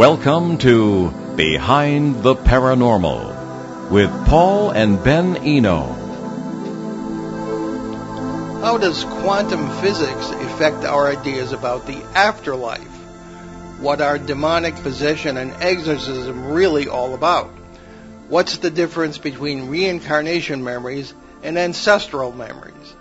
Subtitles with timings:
[0.00, 5.92] Welcome to Behind the Paranormal with Paul and Ben Eno.
[8.62, 12.80] How does quantum physics affect our ideas about the afterlife?
[13.80, 17.50] What are demonic possession and exorcism really all about?
[18.28, 21.12] What's the difference between reincarnation memories
[21.42, 22.94] and ancestral memories?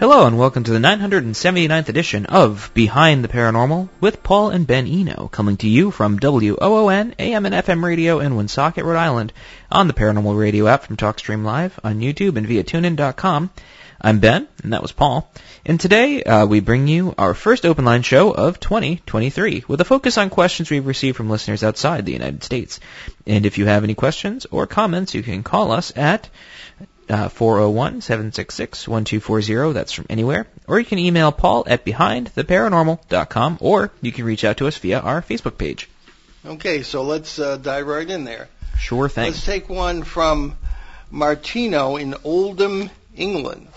[0.00, 4.88] Hello and welcome to the 979th edition of Behind the Paranormal with Paul and Ben
[4.88, 9.32] Eno, coming to you from WOON AM and FM radio in Woonsocket, Rhode Island,
[9.70, 13.50] on the Paranormal Radio app from TalkStream Live, on YouTube and via TuneIn.com.
[14.00, 15.32] I'm Ben, and that was Paul.
[15.64, 19.84] And today uh, we bring you our first open line show of 2023, with a
[19.84, 22.80] focus on questions we've received from listeners outside the United States.
[23.26, 26.28] And if you have any questions or comments, you can call us at
[27.08, 29.74] uh, 401-766-1240.
[29.74, 30.46] That's from anywhere.
[30.66, 35.00] Or you can email Paul at behindtheparanormal.com, or you can reach out to us via
[35.00, 35.88] our Facebook page.
[36.46, 38.48] Okay, so let's uh, dive right in there.
[38.78, 39.26] Sure thing.
[39.26, 40.56] Let's take one from
[41.10, 43.68] Martino in Oldham, England.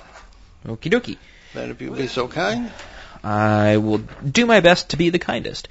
[0.66, 1.18] Okie dokie.
[1.54, 2.72] Then if you'd be so kind.
[3.23, 5.68] I will do my best to be the kindest.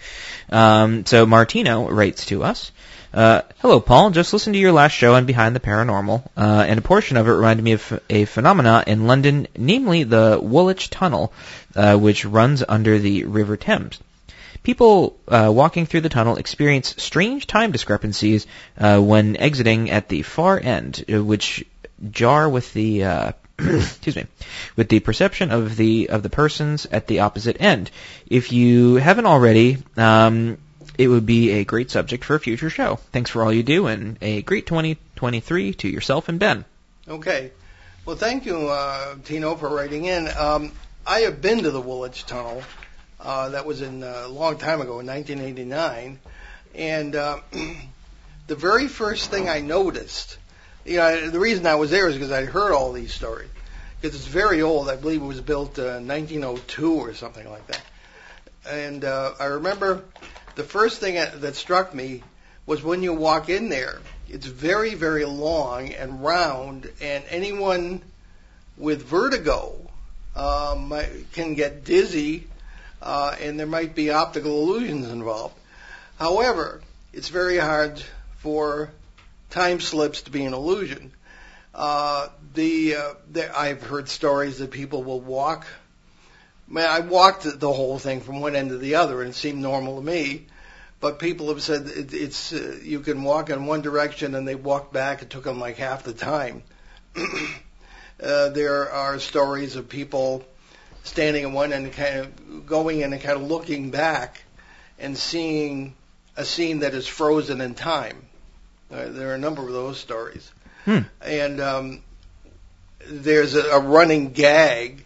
[0.50, 2.73] Um, so Martino writes to us.
[3.17, 4.11] Uh, hello, Paul.
[4.11, 7.27] Just listened to your last show on Behind the Paranormal, uh, and a portion of
[7.27, 11.33] it reminded me of a phenomena in London, namely the Woolwich Tunnel,
[11.75, 13.98] uh, which runs under the River Thames.
[14.62, 20.20] People uh, walking through the tunnel experience strange time discrepancies uh, when exiting at the
[20.20, 21.64] far end, which
[22.11, 24.27] jar with the excuse me,
[24.77, 27.91] with the perception of the of the persons at the opposite end.
[28.27, 30.58] If you haven't already, um,
[30.98, 32.97] it would be a great subject for a future show.
[33.12, 36.64] Thanks for all you do, and a great 2023 to yourself and Ben.
[37.08, 37.52] Okay.
[38.05, 40.28] Well, thank you, uh, Tino, for writing in.
[40.28, 40.72] Um,
[41.06, 42.62] I have been to the Woolwich Tunnel.
[43.20, 46.18] Uh, that was in uh, a long time ago, in 1989.
[46.74, 47.40] And uh,
[48.46, 50.39] the very first thing I noticed,
[50.84, 53.48] you know, the reason I was there is because I heard all these stories.
[54.01, 54.89] Because it's very old.
[54.89, 57.83] I believe it was built uh, 1902 or something like that.
[58.68, 60.05] And uh, I remember
[60.56, 62.22] the first thing that struck me
[62.67, 68.02] was when you walk in there, it's very, very long and round, and anyone
[68.77, 69.77] with vertigo
[70.34, 70.92] um,
[71.33, 72.48] can get dizzy,
[73.00, 75.55] uh, and there might be optical illusions involved.
[76.18, 76.80] However,
[77.12, 78.02] it's very hard
[78.39, 78.90] for
[79.50, 81.12] time slips to be an illusion.
[81.74, 85.66] Uh, the, uh, the I've heard stories that people will walk.
[86.68, 89.60] Man, I walked the whole thing from one end to the other, and it seemed
[89.60, 90.46] normal to me.
[90.98, 94.54] But people have said it, it's uh, you can walk in one direction and they
[94.54, 95.22] walk back.
[95.22, 96.62] It took them like half the time.
[97.16, 100.44] uh, there are stories of people
[101.04, 104.42] standing at one end, kind of going in and kind of looking back
[104.98, 105.94] and seeing
[106.36, 108.27] a scene that is frozen in time.
[108.90, 110.50] Uh, there are a number of those stories.
[110.84, 111.00] Hmm.
[111.20, 112.02] And um,
[113.06, 115.05] there's a, a running gag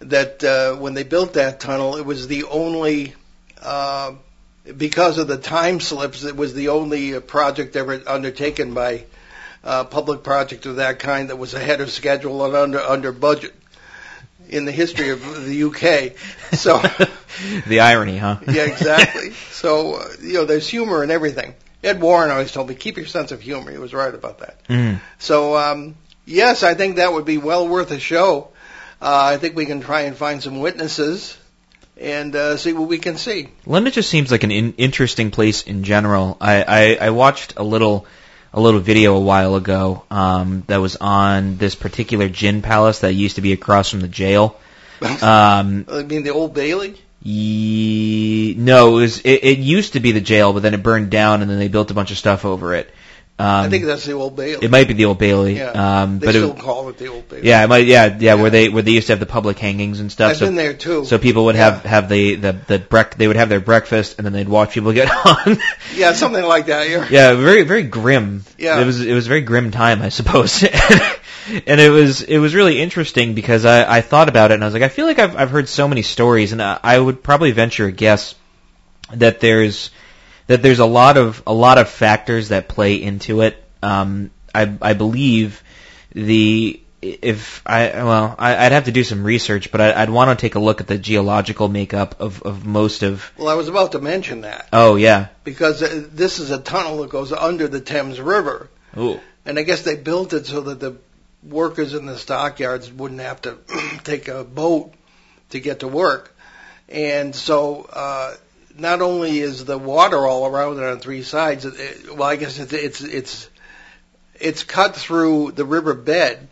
[0.00, 3.14] that uh, when they built that tunnel, it was the only,
[3.62, 4.12] uh,
[4.76, 9.04] because of the time slips, it was the only uh, project ever undertaken by
[9.62, 13.54] uh, public project of that kind that was ahead of schedule and under under budget
[14.48, 16.16] in the history of the UK.
[16.56, 16.78] So
[17.66, 18.38] the irony, huh?
[18.48, 19.32] yeah, exactly.
[19.50, 21.54] So uh, you know, there's humor in everything.
[21.82, 23.70] Ed Warren always told me, keep your sense of humor.
[23.70, 24.62] He was right about that.
[24.68, 25.00] Mm.
[25.18, 25.96] So, um,
[26.26, 28.48] yes, I think that would be well worth a show.
[29.00, 31.36] Uh, I think we can try and find some witnesses
[31.96, 33.48] and uh, see what we can see.
[33.66, 36.36] London just seems like an in- interesting place in general.
[36.40, 38.06] I, I, I watched a little
[38.52, 43.12] a little video a while ago um, that was on this particular gin palace that
[43.12, 44.58] used to be across from the jail.
[45.02, 46.94] Um, I mean, the Old Bailey.
[47.22, 51.08] Ye- no, it, was, it, it used to be the jail, but then it burned
[51.10, 52.90] down, and then they built a bunch of stuff over it.
[53.40, 54.64] Um, I think that's the Old Bailey.
[54.66, 55.56] it might be the Old Bailey.
[55.56, 57.48] Yeah, Um, they but still it, call it the Old Bailey.
[57.48, 58.34] yeah, it might, yeah, yeah, Yeah.
[58.34, 60.32] where they where they used to have the public hangings and stuff.
[60.32, 61.04] I've so been there too.
[61.06, 61.70] so people would Yeah.
[61.70, 64.72] have have the the the brec- they would have their breakfast, and then they'd watch
[64.72, 65.58] people get hung.
[65.96, 66.88] yeah, something like that.
[66.90, 67.06] Yeah.
[67.10, 68.44] Yeah, very very grim.
[68.58, 68.80] Yeah.
[68.80, 70.62] It was it was a very grim time, I suppose.
[71.66, 74.66] and it was it was really interesting because I I thought about it and I
[74.66, 77.22] was like I feel like I've I've heard so many stories and I, I would
[77.22, 78.34] probably venture a guess
[79.14, 79.90] that there's
[80.50, 83.62] that there's a lot of a lot of factors that play into it.
[83.82, 85.62] Um I I believe
[86.12, 90.36] the if I well I, I'd have to do some research, but I, I'd want
[90.36, 93.30] to take a look at the geological makeup of of most of.
[93.38, 95.28] Well, I was about to mention that Oh yeah.
[95.44, 98.68] because uh, this is a tunnel that goes under the Thames River.
[98.98, 99.20] Ooh.
[99.46, 100.96] And I guess they built it so that the
[101.44, 103.56] workers in the stockyards wouldn't have to
[104.04, 104.92] take a boat
[105.50, 106.36] to get to work.
[106.88, 108.34] And so uh,
[108.80, 112.58] not only is the water all around it on three sides, it, well, I guess
[112.58, 113.48] it's it's it's
[114.40, 116.48] it's cut through the riverbed,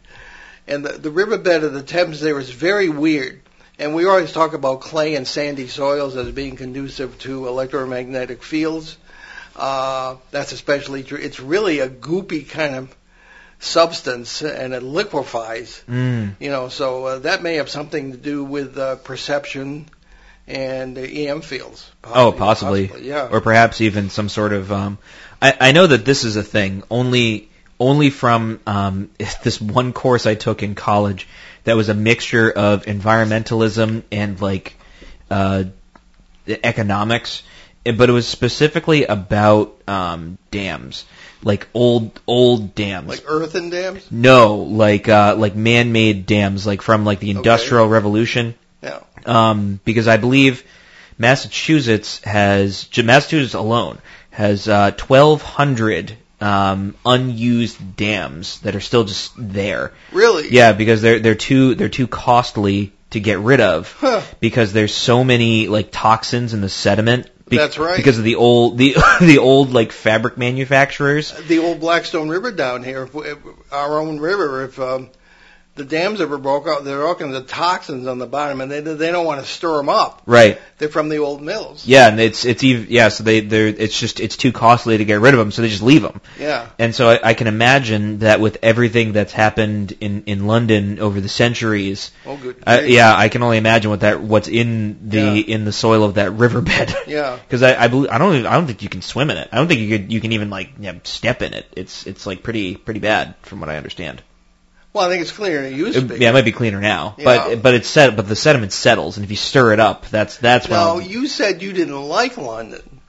[0.66, 3.40] and the, the riverbed of the Thames there is very weird.
[3.80, 8.96] And we always talk about clay and sandy soils as being conducive to electromagnetic fields.
[9.54, 11.18] Uh, that's especially true.
[11.18, 12.96] It's really a goopy kind of
[13.60, 15.82] substance, and it liquefies.
[15.88, 16.34] Mm.
[16.40, 19.88] You know, so uh, that may have something to do with uh, perception
[20.48, 21.90] and uh, EM fields.
[22.02, 22.90] Oh, possibly.
[23.00, 23.28] yeah.
[23.30, 24.72] Or perhaps even some sort of.
[24.72, 24.98] Um,
[25.40, 27.48] I, I know that this is a thing only
[27.78, 29.10] only from um,
[29.44, 31.28] this one course I took in college
[31.64, 34.76] that was a mixture of environmentalism and like
[35.30, 35.64] uh,
[36.46, 37.42] economics,
[37.84, 41.04] but it was specifically about um, dams,
[41.42, 43.08] like old old dams.
[43.08, 44.10] like earthen dams.
[44.10, 48.54] no, like uh, like man-made dams, like from like the Industrial Revolution.
[48.82, 49.00] Yeah.
[49.28, 50.64] Um, because I believe
[51.18, 53.98] Massachusetts has Massachusetts alone
[54.30, 59.92] has uh, 1,200 um, unused dams that are still just there.
[60.12, 60.48] Really?
[60.50, 64.22] Yeah, because they're they're too they're too costly to get rid of Huh.
[64.40, 67.28] because there's so many like toxins in the sediment.
[67.48, 67.96] be- That's right.
[67.96, 71.32] Because of the old the the old like fabric manufacturers.
[71.48, 73.08] The old Blackstone River down here,
[73.72, 75.10] our own river, if um,
[75.78, 78.70] the dams ever broke out, there are all kinds of toxins on the bottom, and
[78.70, 80.22] they they don't want to stir them up.
[80.26, 80.60] Right.
[80.78, 81.86] They're from the old mills.
[81.86, 83.08] Yeah, and it's it's even yeah.
[83.08, 85.68] So they they're it's just it's too costly to get rid of them, so they
[85.68, 86.20] just leave them.
[86.38, 86.68] Yeah.
[86.78, 91.20] And so I, I can imagine that with everything that's happened in in London over
[91.20, 92.62] the centuries, Oh, good.
[92.66, 95.54] uh, yeah, I can only imagine what that what's in the Yeah.
[95.54, 96.94] in the soil of that riverbed.
[97.06, 97.38] Yeah.
[97.48, 99.48] Because I I, believe, I don't even, I don't think you can swim in it.
[99.52, 101.66] I don't think you could you can even like yeah, step in it.
[101.76, 104.22] It's it's like pretty pretty bad from what I understand.
[104.92, 106.16] Well, I think it's cleaner than it used to be.
[106.18, 107.24] yeah, it might be cleaner now, Yeah.
[107.24, 110.38] but but it's set but the sediment settles, and if you stir it up, that's
[110.38, 113.00] that's Now, when you said you didn't like London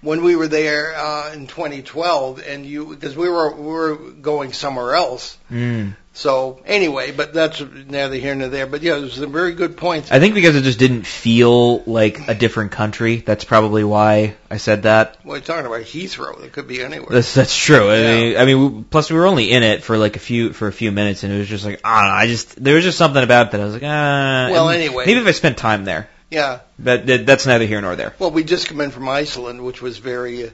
[0.00, 4.52] when we were there uh, in 2012, and you because we were we were going
[4.52, 5.36] somewhere else.
[5.50, 5.96] Mm.
[6.16, 8.66] So anyway, but that's neither here nor there.
[8.66, 10.10] But yeah, there's some very good points.
[10.10, 13.16] I think because it just didn't feel like a different country.
[13.16, 15.18] That's probably why I said that.
[15.24, 16.42] Well, you're talking about Heathrow.
[16.42, 17.10] It could be anywhere.
[17.10, 17.90] That's that's true.
[17.90, 20.68] I mean, I mean, plus we were only in it for like a few for
[20.68, 22.14] a few minutes, and it was just like I don't know.
[22.14, 23.60] I just there was just something about that.
[23.60, 24.48] I was like, ah.
[24.50, 25.04] Well, anyway.
[25.04, 26.60] maybe if I spent time there, yeah.
[26.78, 28.14] but that, that's neither here nor there.
[28.18, 30.50] Well, we just come in from Iceland, which was very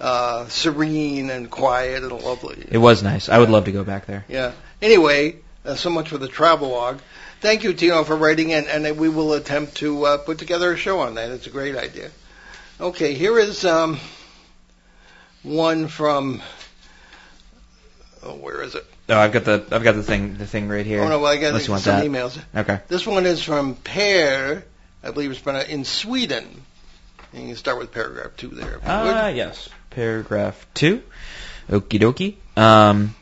[0.00, 2.64] uh, serene and quiet and lovely.
[2.70, 3.28] It was nice.
[3.28, 4.24] I would love to go back there.
[4.28, 4.52] Yeah.
[4.82, 7.00] Anyway, uh, so much for the travelogue.
[7.40, 10.76] Thank you, Tino, for writing in, and we will attempt to uh, put together a
[10.76, 11.30] show on that.
[11.30, 12.10] It's a great idea.
[12.80, 13.98] Okay, here is um,
[15.42, 16.42] one from.
[18.22, 18.86] Oh, where is it?
[19.08, 21.02] Oh, I've got the I've got the thing the thing right here.
[21.02, 22.06] Oh no, well, I got Unless you want some that.
[22.06, 22.38] emails.
[22.54, 22.80] Okay.
[22.88, 24.62] This one is from Per,
[25.02, 26.46] I believe it's pronounced in Sweden.
[27.32, 28.66] And you can start with paragraph two there.
[28.66, 28.86] if you would.
[28.86, 29.68] Ah, yes.
[29.90, 31.02] Paragraph two.
[31.68, 32.36] Okie dokie.
[32.60, 33.14] Um,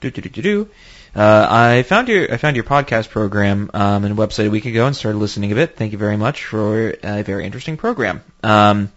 [0.00, 0.68] do do do do do.
[1.16, 4.86] Uh, I found your I found your podcast program um, and website a week ago
[4.86, 5.74] and started listening a bit.
[5.74, 8.22] Thank you very much for a very interesting program.
[8.44, 8.92] Um,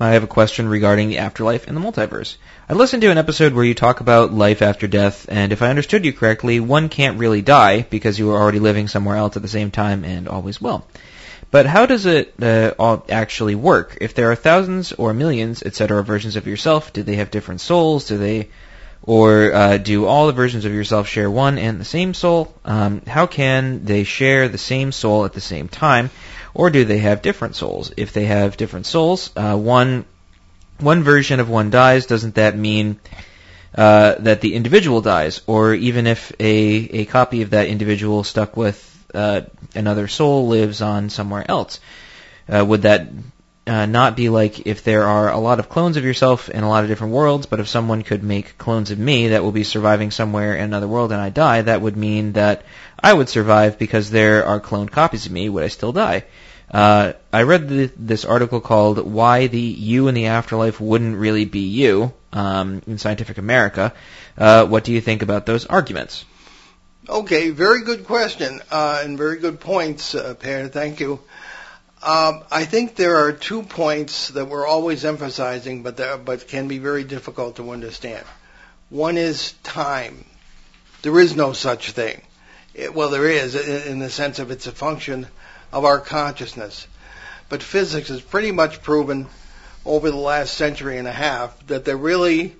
[0.00, 2.36] I have a question regarding the afterlife and the multiverse.
[2.66, 5.68] I listened to an episode where you talk about life after death, and if I
[5.68, 9.42] understood you correctly, one can't really die because you are already living somewhere else at
[9.42, 10.86] the same time and always will.
[11.50, 13.98] But how does it uh, all actually work?
[14.00, 18.06] If there are thousands or millions, etc., versions of yourself, do they have different souls?
[18.06, 18.48] Do they,
[19.04, 22.54] or uh, do all the versions of yourself share one and the same soul?
[22.64, 26.10] Um, how can they share the same soul at the same time,
[26.54, 27.92] or do they have different souls?
[27.96, 30.04] If they have different souls, uh, one
[30.78, 32.98] one version of one dies, doesn't that mean
[33.74, 35.42] uh, that the individual dies?
[35.46, 36.54] Or even if a
[37.02, 39.42] a copy of that individual stuck with uh,
[39.74, 41.80] another soul lives on somewhere else,
[42.48, 43.08] uh, would that
[43.66, 46.68] uh, not be like if there are a lot of clones of yourself in a
[46.68, 49.64] lot of different worlds, but if someone could make clones of me that will be
[49.64, 52.64] surviving somewhere in another world and I die, that would mean that
[52.98, 55.48] I would survive because there are cloned copies of me.
[55.48, 56.24] Would I still die?
[56.70, 61.44] Uh, I read the, this article called "Why the You in the Afterlife Wouldn't Really
[61.44, 63.92] Be You" um, in Scientific American.
[64.38, 66.24] Uh, what do you think about those arguments?
[67.08, 70.68] Okay, very good question uh, and very good points, uh, Per.
[70.68, 71.20] Thank you.
[72.02, 76.66] Um, I think there are two points that we're always emphasizing, but that, but can
[76.66, 78.24] be very difficult to understand.
[78.90, 80.24] One is time.
[81.02, 82.20] There is no such thing.
[82.74, 85.28] It, well, there is in, in the sense of it's a function
[85.72, 86.88] of our consciousness,
[87.48, 89.28] but physics has pretty much proven
[89.86, 92.56] over the last century and a half that there really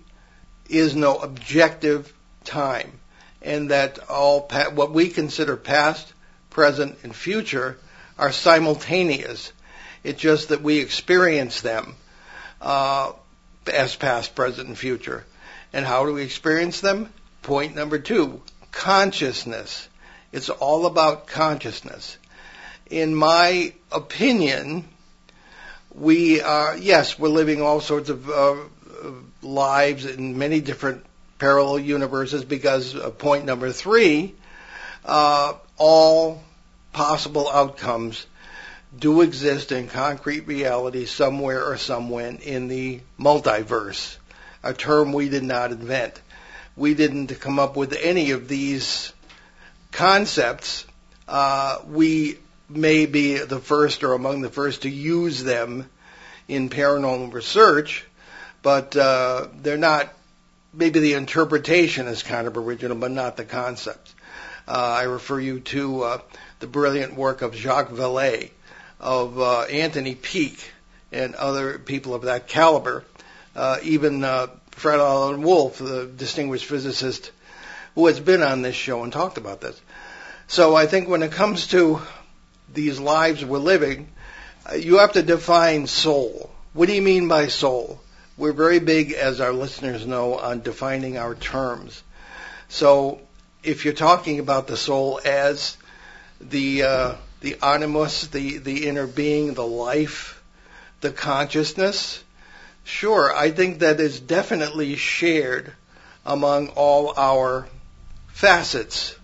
[0.68, 2.12] is no objective
[2.44, 2.92] time
[3.40, 6.12] and that all pa- what we consider past,
[6.50, 7.76] present, and future
[8.22, 9.52] are simultaneous.
[10.04, 11.96] It's just that we experience them
[12.60, 13.14] uh,
[13.66, 15.24] as past, present, and future.
[15.72, 17.12] And how do we experience them?
[17.42, 19.88] Point number two, consciousness.
[20.30, 22.16] It's all about consciousness.
[22.88, 24.84] In my opinion,
[25.92, 28.54] we are, yes, we're living all sorts of uh,
[29.42, 31.04] lives in many different
[31.40, 34.36] parallel universes because of point number three,
[35.04, 36.40] uh, all
[36.92, 38.26] possible outcomes
[38.96, 44.16] do exist in concrete reality somewhere or somewhen in the multiverse,
[44.62, 46.20] a term we did not invent.
[46.76, 49.12] We didn't come up with any of these
[49.92, 50.86] concepts.
[51.26, 55.88] Uh, we may be the first or among the first to use them
[56.48, 58.04] in paranormal research,
[58.62, 60.12] but uh, they're not.
[60.74, 64.14] Maybe the interpretation is kind of original, but not the concepts.
[64.66, 66.18] Uh, I refer you to uh,
[66.62, 68.50] the brilliant work of Jacques Vallée,
[69.00, 70.70] of uh, Anthony Peake,
[71.10, 73.04] and other people of that caliber.
[73.54, 77.32] Uh, even uh, Fred Alan Wolf, the distinguished physicist
[77.96, 79.78] who has been on this show and talked about this.
[80.46, 82.00] So I think when it comes to
[82.72, 84.08] these lives we're living,
[84.70, 86.48] uh, you have to define soul.
[86.74, 88.00] What do you mean by soul?
[88.38, 92.04] We're very big, as our listeners know, on defining our terms.
[92.68, 93.20] So
[93.64, 95.76] if you're talking about the soul as
[96.42, 100.42] the uh, the animus, the the inner being, the life,
[101.00, 102.22] the consciousness,
[102.84, 105.72] sure, I think that is definitely shared
[106.24, 107.66] among all our
[108.28, 109.16] facets,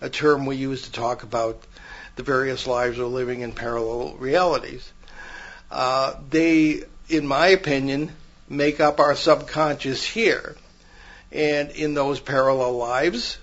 [0.00, 1.62] a term we use to talk about
[2.16, 4.92] the various lives we're living in parallel realities.
[5.70, 8.12] Uh, they, in my opinion,
[8.48, 10.56] make up our subconscious here.
[11.30, 13.38] And in those parallel lives,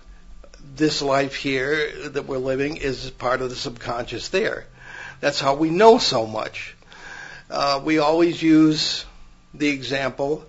[0.75, 4.65] this life here that we're living is part of the subconscious there.
[5.19, 6.75] That's how we know so much.
[7.49, 9.05] Uh, we always use
[9.53, 10.45] the example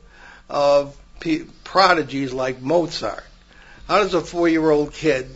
[0.48, 3.24] of p- prodigies like Mozart.
[3.88, 5.26] How does a four-year-old kid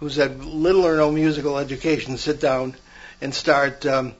[0.00, 2.74] who's had little or no musical education sit down
[3.20, 4.14] and start um,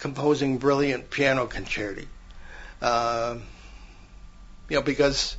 [0.00, 2.06] composing brilliant piano concerti?
[2.80, 3.36] Uh,
[4.68, 5.36] you know, because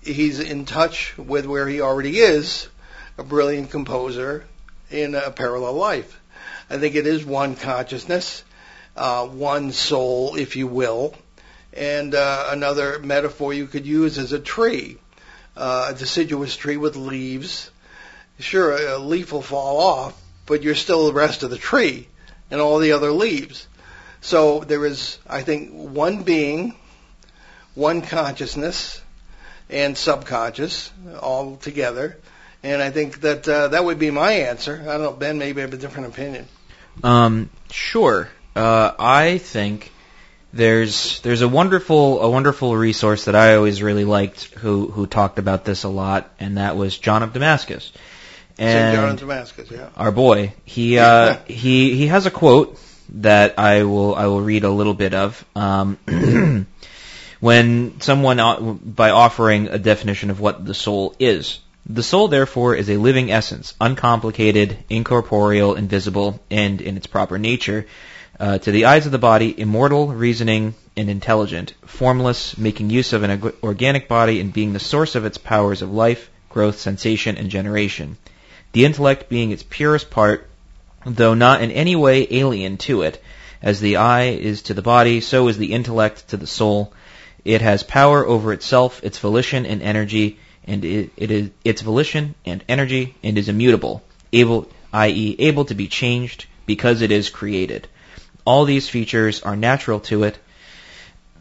[0.00, 2.68] he's in touch with where he already is
[3.18, 4.44] a brilliant composer
[4.90, 6.20] in a parallel life.
[6.70, 8.44] I think it is one consciousness,
[8.96, 11.14] uh, one soul, if you will,
[11.72, 14.98] and uh, another metaphor you could use is a tree,
[15.56, 17.70] uh, a deciduous tree with leaves.
[18.38, 22.06] Sure, a leaf will fall off, but you're still the rest of the tree
[22.52, 23.66] and all the other leaves.
[24.20, 26.76] So there is, I think, one being,
[27.74, 29.02] one consciousness,
[29.68, 32.16] and subconscious all together
[32.62, 34.80] and I think that uh, that would be my answer.
[34.80, 35.38] I don't know, Ben.
[35.38, 36.46] Maybe have a different opinion.
[37.02, 38.28] Um, sure.
[38.56, 39.92] Uh, I think
[40.52, 45.38] there's there's a wonderful a wonderful resource that I always really liked who who talked
[45.38, 47.92] about this a lot, and that was John of Damascus.
[48.58, 48.96] And St.
[48.96, 49.90] John of Damascus, yeah.
[49.96, 54.64] Our boy, he uh, he he has a quote that I will I will read
[54.64, 55.44] a little bit of.
[55.54, 55.98] Um,
[57.40, 61.60] when someone uh, by offering a definition of what the soul is.
[61.90, 67.86] The soul, therefore, is a living essence, uncomplicated, incorporeal, invisible, and, in its proper nature,
[68.38, 73.22] uh, to the eyes of the body, immortal, reasoning, and intelligent, formless, making use of
[73.22, 77.48] an organic body and being the source of its powers of life, growth, sensation, and
[77.48, 78.18] generation.
[78.72, 80.46] The intellect being its purest part,
[81.06, 83.22] though not in any way alien to it,
[83.62, 86.92] as the eye is to the body, so is the intellect to the soul.
[87.46, 92.34] It has power over itself, its volition and energy, and it, it is its volition
[92.44, 97.88] and energy and is immutable, able, i.e., able to be changed because it is created.
[98.44, 100.38] All these features are natural to it,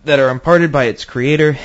[0.06, 1.58] that are imparted by its creator,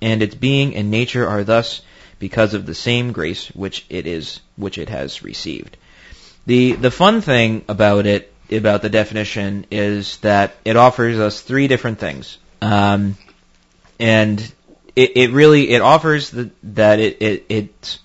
[0.00, 1.82] and its being and nature are thus
[2.20, 5.76] because of the same grace which it is, which it has received.
[6.46, 11.66] The the fun thing about it, about the definition, is that it offers us three
[11.68, 12.38] different things.
[12.62, 13.16] Um,
[13.98, 14.40] and
[15.00, 17.98] it, it really it offers the, that it, it it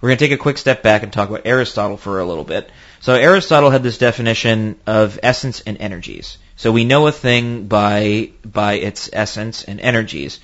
[0.00, 2.44] we're going to take a quick step back and talk about Aristotle for a little
[2.44, 2.70] bit.
[3.00, 6.38] So Aristotle had this definition of essence and energies.
[6.56, 10.40] So we know a thing by by its essence and energies.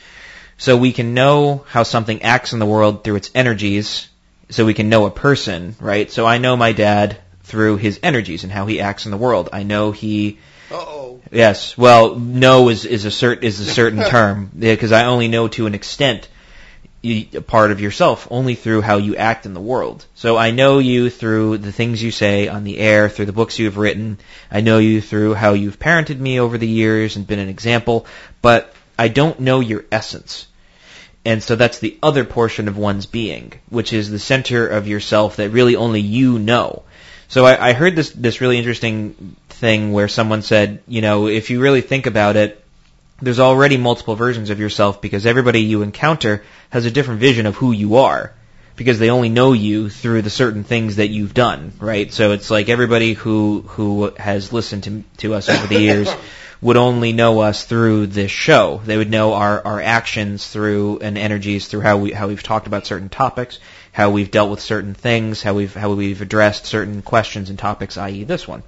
[0.59, 4.09] So we can know how something acts in the world through its energies.
[4.50, 6.11] So we can know a person, right?
[6.11, 9.49] So I know my dad through his energies and how he acts in the world.
[9.52, 10.38] I know he
[10.71, 11.04] uh-oh.
[11.31, 11.76] Yes.
[11.76, 15.66] Well, know is is a cert is a certain term because I only know to
[15.66, 16.28] an extent.
[17.04, 20.07] a part of yourself only through how you act in the world.
[20.14, 23.59] So I know you through the things you say on the air, through the books
[23.59, 24.19] you've written.
[24.50, 28.07] I know you through how you've parented me over the years and been an example,
[28.40, 30.47] but I don't know your essence.
[31.25, 35.37] And so that's the other portion of one's being, which is the center of yourself
[35.37, 36.83] that really only you know.
[37.28, 41.51] So I, I heard this this really interesting thing where someone said, you know, if
[41.51, 42.65] you really think about it,
[43.23, 47.57] there's already multiple versions of yourself because everybody you encounter has a different vision of
[47.57, 48.33] who you are
[48.77, 52.13] because they only know you through the certain things that you've done, right?
[52.13, 56.13] So it's like everybody who who has listened to to us over the years
[56.61, 58.81] would only know us through this show.
[58.85, 62.67] They would know our our actions through and energies through how we how we've talked
[62.67, 63.59] about certain topics,
[63.93, 67.97] how we've dealt with certain things, how we've how we've addressed certain questions and topics,
[67.97, 68.65] i.e., this one.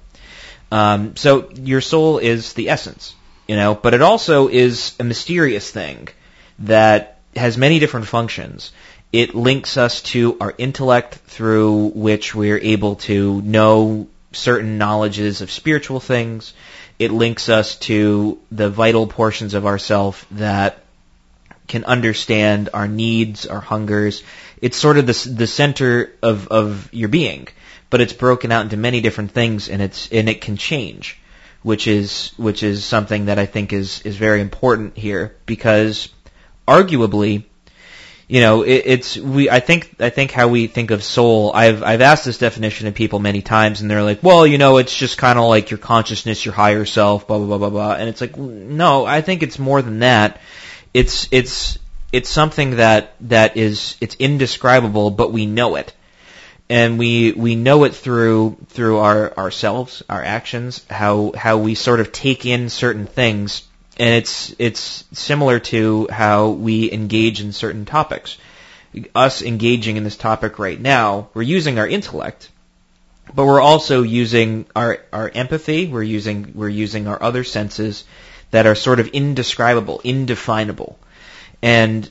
[0.71, 3.15] Um, so your soul is the essence
[3.47, 6.09] you know, but it also is a mysterious thing
[6.59, 8.71] that has many different functions.
[9.13, 15.49] It links us to our intellect through which we're able to know certain knowledges of
[15.49, 16.53] spiritual things.
[16.99, 20.79] It links us to the vital portions of ourself that
[21.67, 24.23] can understand our needs, our hungers.
[24.61, 27.47] It's sort of the, the center of, of your being,
[27.89, 31.19] but it's broken out into many different things and it's, and it can change
[31.67, 36.07] which is which is something that I think is is very important here because
[36.65, 37.43] arguably
[38.27, 41.83] you know it, it's we I think I think how we think of soul I've
[41.83, 44.95] I've asked this definition of people many times and they're like well you know it's
[44.95, 47.93] just kind of like your consciousness your higher self blah blah blah blah blah.
[47.95, 50.39] And it's like no I think it's more than that.
[50.93, 51.79] It's it's
[52.13, 55.93] it's something that that is it's indescribable but we know it
[56.69, 61.99] and we we know it through through our ourselves, our actions, how how we sort
[61.99, 63.63] of take in certain things,
[63.97, 68.37] and it's it's similar to how we engage in certain topics.
[69.13, 72.49] Us engaging in this topic right now, we're using our intellect,
[73.33, 75.87] but we're also using our our empathy.
[75.87, 78.03] We're using we're using our other senses
[78.51, 80.99] that are sort of indescribable, indefinable,
[81.61, 82.09] and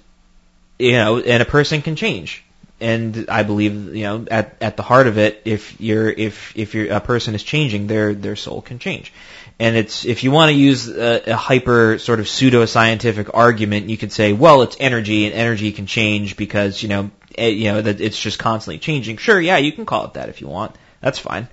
[0.79, 2.46] you know, and a person can change
[2.81, 6.75] and I believe you know at at the heart of it, if you're if if
[6.75, 9.12] you're a person is changing, their their soul can change.
[9.59, 13.89] And it's if you want to use a, a hyper sort of pseudo scientific argument,
[13.89, 17.49] you could say, well, it's energy, and energy can change because you know it, eh,
[17.49, 19.17] you know that it's just constantly changing.
[19.17, 20.75] Sure, yeah, you can call it that if you want.
[21.01, 21.49] That's fine.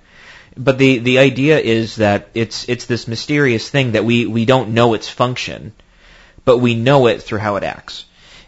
[0.56, 4.74] But the the idea is that it's it's this mysterious thing that we we don't
[4.74, 5.72] know its function,
[6.44, 8.04] but we know it through how it acts.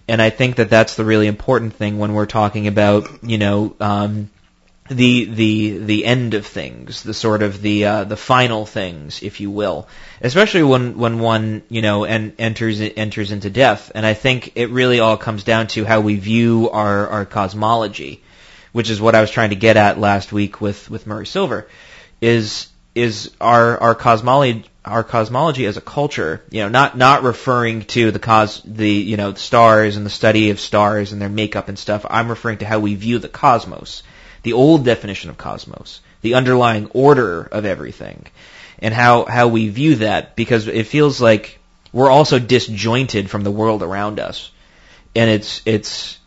[0.08, 3.74] And I think that that's the really important thing when we're talking about, you know,
[3.80, 4.30] um,
[4.88, 9.40] the the the end of things, the sort of the uh, the final things, if
[9.40, 9.88] you will,
[10.20, 13.90] especially when when one you know and enters enters into death.
[13.94, 18.22] And I think it really all comes down to how we view our our cosmology,
[18.72, 21.66] which is what I was trying to get at last week with with Murray Silver,
[22.20, 27.82] is is our our cosmology our cosmology as a culture, you know, not not referring
[27.86, 31.28] to the cos the you know the stars and the study of stars and their
[31.28, 32.06] makeup and stuff.
[32.08, 34.04] I'm referring to how we view the cosmos,
[34.44, 38.26] the old definition of cosmos, the underlying order of everything,
[38.78, 41.58] and how how we view that because it feels like
[41.92, 44.52] we're also disjointed from the world around us,
[45.16, 46.18] and it's it's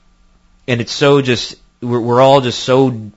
[0.67, 3.09] and it's so just we're, we're all just so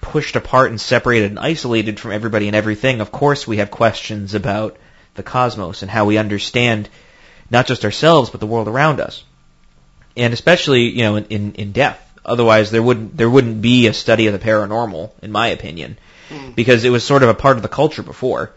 [0.00, 3.00] pushed apart and separated and isolated from everybody and everything.
[3.00, 4.76] Of course, we have questions about
[5.14, 6.88] the cosmos and how we understand
[7.50, 9.24] not just ourselves but the world around us,
[10.16, 12.06] and especially you know in, in, in death.
[12.24, 16.54] Otherwise, there wouldn't there wouldn't be a study of the paranormal, in my opinion, mm.
[16.54, 18.52] because it was sort of a part of the culture before,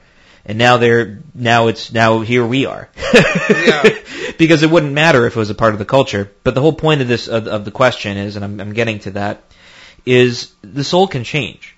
[0.46, 2.90] and now they're now it's now here we are.
[3.14, 3.90] yeah.
[4.38, 6.32] because it wouldn't matter if it was a part of the culture.
[6.44, 9.00] But the whole point of this of, of the question is, and I'm, I'm getting
[9.00, 9.44] to that,
[10.06, 11.76] is the soul can change,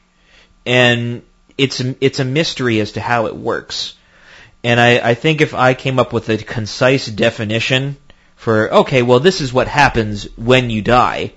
[0.66, 1.22] and
[1.58, 3.96] it's it's a mystery as to how it works.
[4.64, 7.98] And I, I think if I came up with a concise definition
[8.36, 11.34] for okay, well, this is what happens when you die,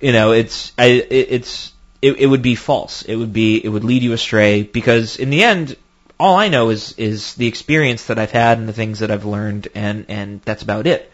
[0.00, 3.02] you know, it's I, it, it's it, it would be false.
[3.02, 5.76] It would be it would lead you astray because in the end,
[6.18, 9.24] all I know is is the experience that I've had and the things that I've
[9.24, 11.10] learned, and and that's about it.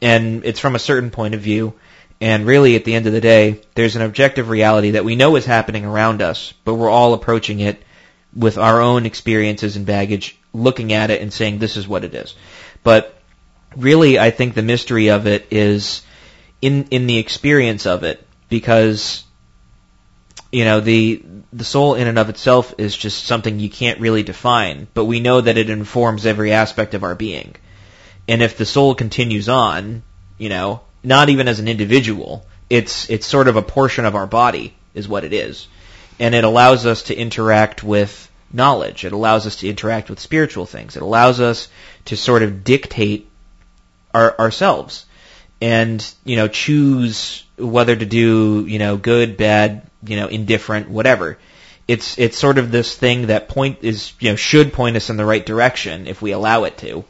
[0.00, 1.74] And it's from a certain point of view.
[2.24, 5.36] And really, at the end of the day, there's an objective reality that we know
[5.36, 7.82] is happening around us, but we're all approaching it
[8.34, 12.14] with our own experiences and baggage, looking at it and saying this is what it
[12.14, 12.34] is.
[12.82, 13.14] But
[13.76, 16.00] really, I think the mystery of it is
[16.62, 19.22] in in the experience of it, because
[20.50, 24.22] you know the the soul in and of itself is just something you can't really
[24.22, 27.54] define, but we know that it informs every aspect of our being.
[28.26, 30.02] And if the soul continues on,
[30.38, 32.44] you know, not even as an individual.
[32.70, 35.68] It's it's sort of a portion of our body is what it is,
[36.18, 39.04] and it allows us to interact with knowledge.
[39.04, 40.96] It allows us to interact with spiritual things.
[40.96, 41.68] It allows us
[42.06, 43.28] to sort of dictate
[44.14, 45.06] our, ourselves
[45.60, 51.38] and you know choose whether to do you know good, bad, you know indifferent, whatever.
[51.86, 55.16] It's it's sort of this thing that point is you know should point us in
[55.16, 57.04] the right direction if we allow it to.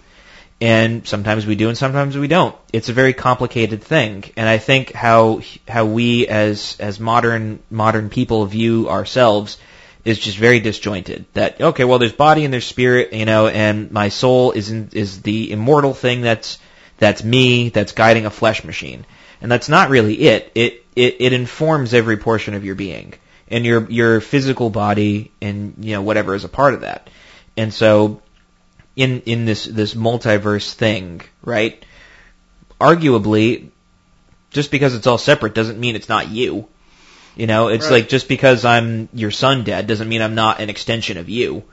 [0.60, 2.56] And sometimes we do and sometimes we don't.
[2.72, 4.24] It's a very complicated thing.
[4.36, 9.58] And I think how how we as as modern modern people view ourselves
[10.04, 11.24] is just very disjointed.
[11.32, 14.90] That okay, well, there's body and there's spirit, you know, and my soul is in,
[14.92, 16.58] is the immortal thing that's
[16.98, 19.04] that's me, that's guiding a flesh machine,
[19.40, 20.52] and that's not really it.
[20.54, 23.14] It it it informs every portion of your being,
[23.48, 27.08] and your your physical body, and you know whatever is a part of that.
[27.56, 28.20] And so,
[28.96, 31.85] in in this this multiverse thing, right?
[32.80, 33.68] Arguably,
[34.50, 36.68] just because it's all separate doesn't mean it's not you.
[37.37, 37.92] You know, it's right.
[37.92, 41.64] like just because I'm your son, dad, doesn't mean I'm not an extension of you.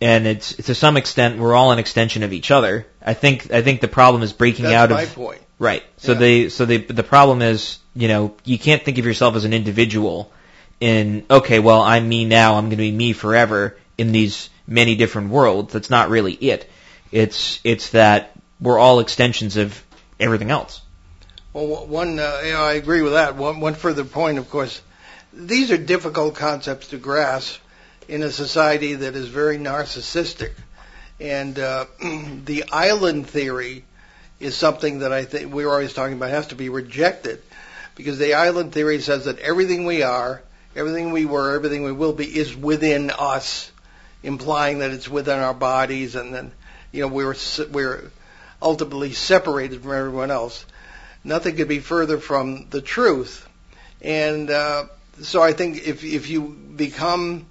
[0.00, 2.86] And it's to some extent we're all an extension of each other.
[3.02, 5.40] I think I think the problem is breaking That's out my of point.
[5.58, 5.82] right.
[5.98, 6.18] So Yeah.
[6.18, 9.52] the so the the problem is you know you can't think of yourself as an
[9.52, 10.32] individual.
[10.80, 12.54] In okay, well I'm me now.
[12.56, 15.72] I'm going to be me forever in these many different worlds.
[15.72, 16.68] That's not really it.
[17.12, 19.82] It's it's that we're all extensions of
[20.18, 20.80] everything else.
[21.52, 23.36] Well, one, uh, I agree with that.
[23.36, 24.80] One, one further point, of course,
[25.32, 27.60] these are difficult concepts to grasp
[28.08, 30.52] in a society that is very narcissistic.
[31.18, 33.84] And uh, the island theory
[34.38, 37.42] is something that I think we're always talking about has to be rejected
[37.94, 40.42] because the island theory says that everything we are,
[40.74, 43.72] everything we were, everything we will be is within us,
[44.26, 46.52] implying that it's within our bodies and then,
[46.92, 47.34] you know, we're,
[47.70, 48.10] we're
[48.60, 50.66] ultimately separated from everyone else
[51.26, 53.46] nothing could be further from the truth.
[54.00, 54.86] And uh,
[55.20, 57.46] so I think if if you become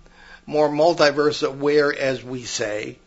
[0.46, 2.98] more multiverse aware, as we say,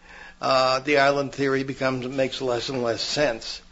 [0.41, 3.63] uh, the island theory becomes makes less and less sense.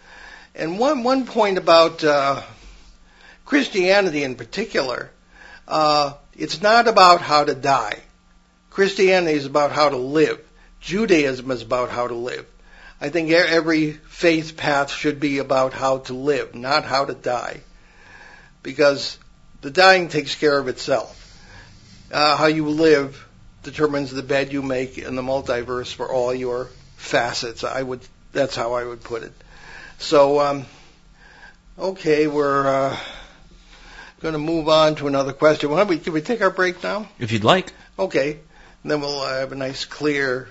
[0.54, 2.42] And one one point about uh,
[3.44, 5.10] Christianity in particular,
[5.68, 8.00] uh, it's not about how to die.
[8.76, 10.38] Christianity is about how to live.
[10.82, 12.44] Judaism is about how to live.
[13.00, 17.62] I think every faith path should be about how to live, not how to die.
[18.62, 19.18] Because
[19.62, 21.14] the dying takes care of itself.
[22.12, 23.26] Uh, how you live
[23.62, 27.64] determines the bed you make in the multiverse for all your facets.
[27.64, 28.00] I would,
[28.34, 29.32] that's how I would put it.
[29.96, 30.66] So, um,
[31.78, 32.96] okay, we're uh,
[34.20, 35.70] going to move on to another question.
[35.70, 37.08] Why don't we, can we take our break now?
[37.18, 37.72] If you'd like.
[37.98, 38.40] Okay,
[38.86, 40.46] and then we'll uh, have a nice clear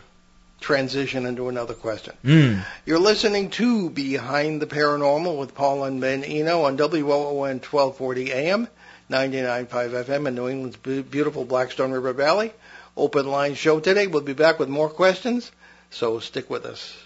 [0.60, 2.14] transition into another question.
[2.22, 2.66] Mm.
[2.86, 8.68] You're listening to Behind the Paranormal with Paul and Ben Eno on WOON 1240 AM,
[9.10, 12.52] 99.5 FM in New England's beautiful Blackstone River Valley.
[12.98, 14.08] Open line show today.
[14.08, 15.50] We'll be back with more questions,
[15.90, 17.05] so stick with us.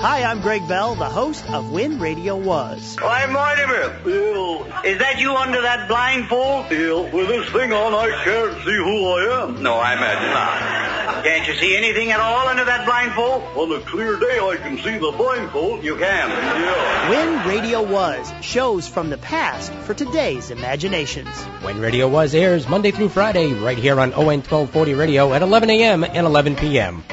[0.00, 2.96] Hi, I'm Greg Bell, the host of When Radio Was.
[3.00, 3.96] Why, Mortimer!
[4.02, 6.68] Bill, Is that you under that blindfold?
[6.68, 9.62] Bill, with this thing on, I can't see who I am.
[9.62, 11.24] No, I imagine not.
[11.24, 13.42] Can't you see anything at all under that blindfold?
[13.56, 15.84] On a clear day, I can see the blindfold.
[15.84, 16.28] You can.
[16.30, 17.10] Yeah.
[17.10, 21.28] When Radio Was, shows from the past for today's imaginations.
[21.62, 25.70] When Radio Was airs Monday through Friday right here on ON 1240 Radio at 11
[25.70, 26.02] a.m.
[26.02, 27.04] and 11 p.m.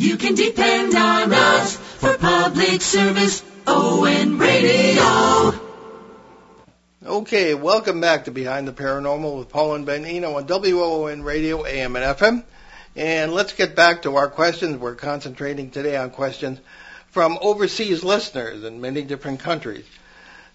[0.00, 3.44] You can depend on us for public service.
[3.66, 5.60] ON Radio.
[7.04, 11.66] Okay, welcome back to Behind the Paranormal with Paul and Ben Eno on WOON Radio,
[11.66, 12.44] AM and FM.
[12.96, 14.78] And let's get back to our questions.
[14.78, 16.60] We're concentrating today on questions
[17.10, 19.84] from overseas listeners in many different countries.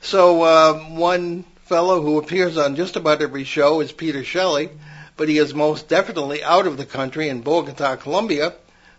[0.01, 4.71] So uh, one fellow who appears on just about every show is Peter Shelley,
[5.17, 8.55] but he is most definitely out of the country in Bogota, Colombia.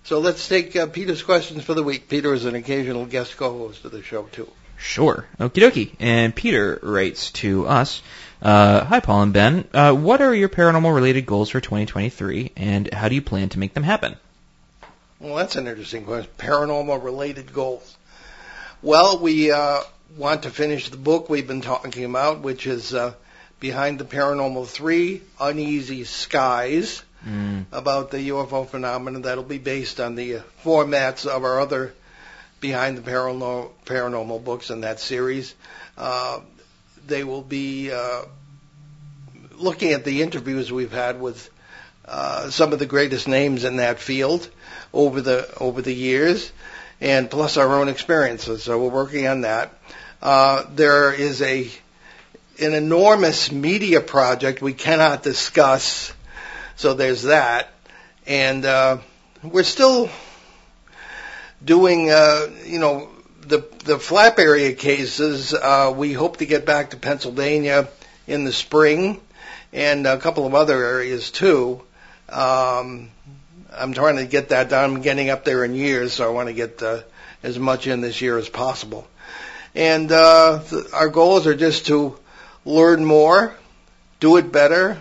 [0.06, 2.08] So let's take uh, Peter's questions for the week.
[2.08, 4.48] Peter is an occasional guest co-host of the show too.
[4.78, 5.26] Sure.
[5.40, 5.90] Okie dokie.
[5.98, 8.02] And Peter writes to us,
[8.40, 12.94] uh, Hi Paul and Ben, uh, what are your paranormal related goals for 2023 and
[12.94, 14.14] how do you plan to make them happen?
[15.18, 16.30] Well, that's an interesting question.
[16.38, 17.96] Paranormal related goals.
[18.82, 19.80] Well, we uh,
[20.16, 23.14] want to finish the book we've been talking about, which is uh,
[23.58, 27.66] Behind the Paranormal 3 Uneasy Skies, Mm.
[27.72, 29.22] about the UFO phenomenon.
[29.22, 31.92] That'll be based on the uh, formats of our other
[32.60, 35.54] Behind the Paranormal, paranormal books in that series.
[35.98, 36.40] Uh,
[37.06, 38.22] they will be uh,
[39.56, 41.50] looking at the interviews we've had with
[42.06, 44.48] uh, some of the greatest names in that field
[44.92, 46.50] over the over the years,
[47.00, 48.62] and plus our own experiences.
[48.62, 49.74] So we're working on that.
[50.22, 51.70] Uh, there is a
[52.60, 56.12] an enormous media project we cannot discuss,
[56.76, 57.70] so there's that,
[58.26, 58.98] and uh,
[59.42, 60.10] we're still
[61.64, 63.08] doing, uh, you know,
[63.40, 65.54] the the flap area cases.
[65.54, 67.88] Uh, we hope to get back to Pennsylvania
[68.26, 69.20] in the spring,
[69.72, 71.82] and a couple of other areas too.
[72.28, 73.10] Um,
[73.72, 74.96] I'm trying to get that done.
[74.96, 77.02] I'm getting up there in years, so I want to get uh,
[77.42, 79.06] as much in this year as possible.
[79.74, 82.18] And uh, th- our goals are just to
[82.64, 83.54] learn more,
[84.20, 84.98] do it better,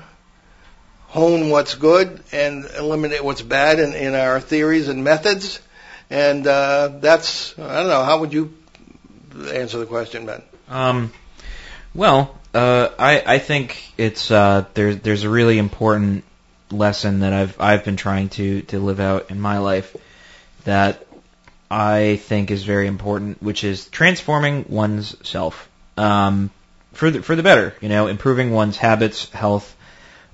[1.15, 5.61] hone what's good, and eliminate what's bad in, in our theories and methods.
[6.09, 8.03] And uh, that's I don't know.
[8.03, 8.53] How would you
[9.33, 10.43] answer the question, Ben?
[10.69, 11.13] Um,
[11.93, 16.25] well, uh, I I think it's uh, there's there's a really important
[16.69, 19.95] lesson that I've I've been trying to to live out in my life
[20.65, 21.05] that
[21.71, 26.51] I think is very important, which is transforming one's self um,
[26.93, 27.73] for the, for the better.
[27.81, 29.75] You know, improving one's habits, health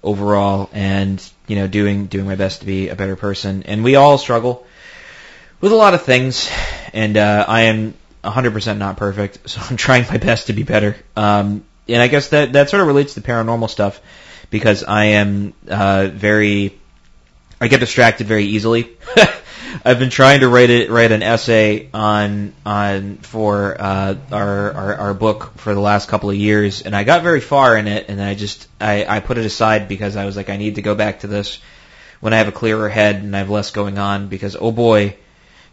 [0.04, 3.64] overall, and you know, doing doing my best to be a better person.
[3.64, 4.66] And we all struggle
[5.60, 6.50] with a lot of things,
[6.94, 10.96] and uh, I am 100% not perfect, so I'm trying my best to be better.
[11.16, 14.02] Um, and I guess that that sort of relates to paranormal stuff
[14.50, 16.78] because I am uh, very
[17.60, 18.90] I get distracted very easily.
[19.86, 24.96] I've been trying to write it write an essay on on for uh, our, our
[24.96, 28.08] our book for the last couple of years, and I got very far in it,
[28.10, 30.76] and then I just I, I put it aside because I was like I need
[30.76, 31.60] to go back to this
[32.20, 35.16] when I have a clearer head and I have less going on because oh boy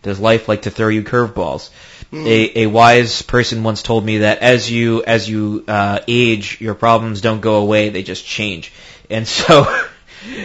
[0.02, 1.70] does life like to throw you curveballs.
[2.12, 2.26] Mm.
[2.26, 6.74] A, a wise person once told me that as you as you uh, age, your
[6.74, 8.72] problems don't go away; they just change.
[9.10, 9.64] And so,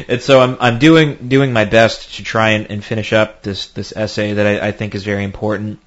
[0.07, 3.67] and so I'm I'm doing doing my best to try and, and finish up this
[3.67, 5.79] this essay that I, I think is very important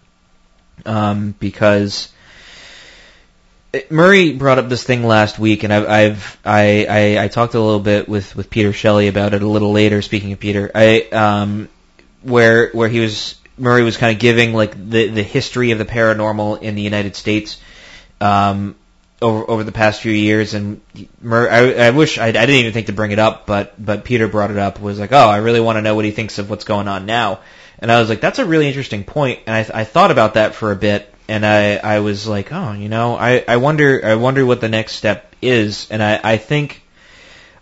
[0.85, 2.12] um, because.
[3.72, 7.54] it, Murray brought up this thing last week, and I've, I've I, I, I talked
[7.54, 10.00] a little bit with, with Peter Shelley about it a little later.
[10.02, 11.68] Speaking of Peter, I um,
[12.22, 15.85] where where he was Murray was kind of giving like the the history of the
[15.85, 17.61] paranormal in the United States
[18.20, 18.76] um,
[19.20, 20.81] over over the past few years, and
[21.20, 24.05] Murray, I, I wish I, I didn't even think to bring it up, but but
[24.05, 24.81] Peter brought it up.
[24.81, 27.07] Was like, oh, I really want to know what he thinks of what's going on
[27.07, 27.40] now,
[27.79, 30.55] and I was like, that's a really interesting point, and I I thought about that
[30.55, 34.16] for a bit, and I I was like, oh, you know, I I wonder I
[34.16, 36.83] wonder what the next step is, and I I think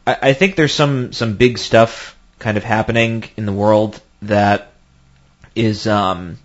[0.07, 4.73] I, I think there's some some big stuff kind of happening in the world that
[5.55, 6.39] is um,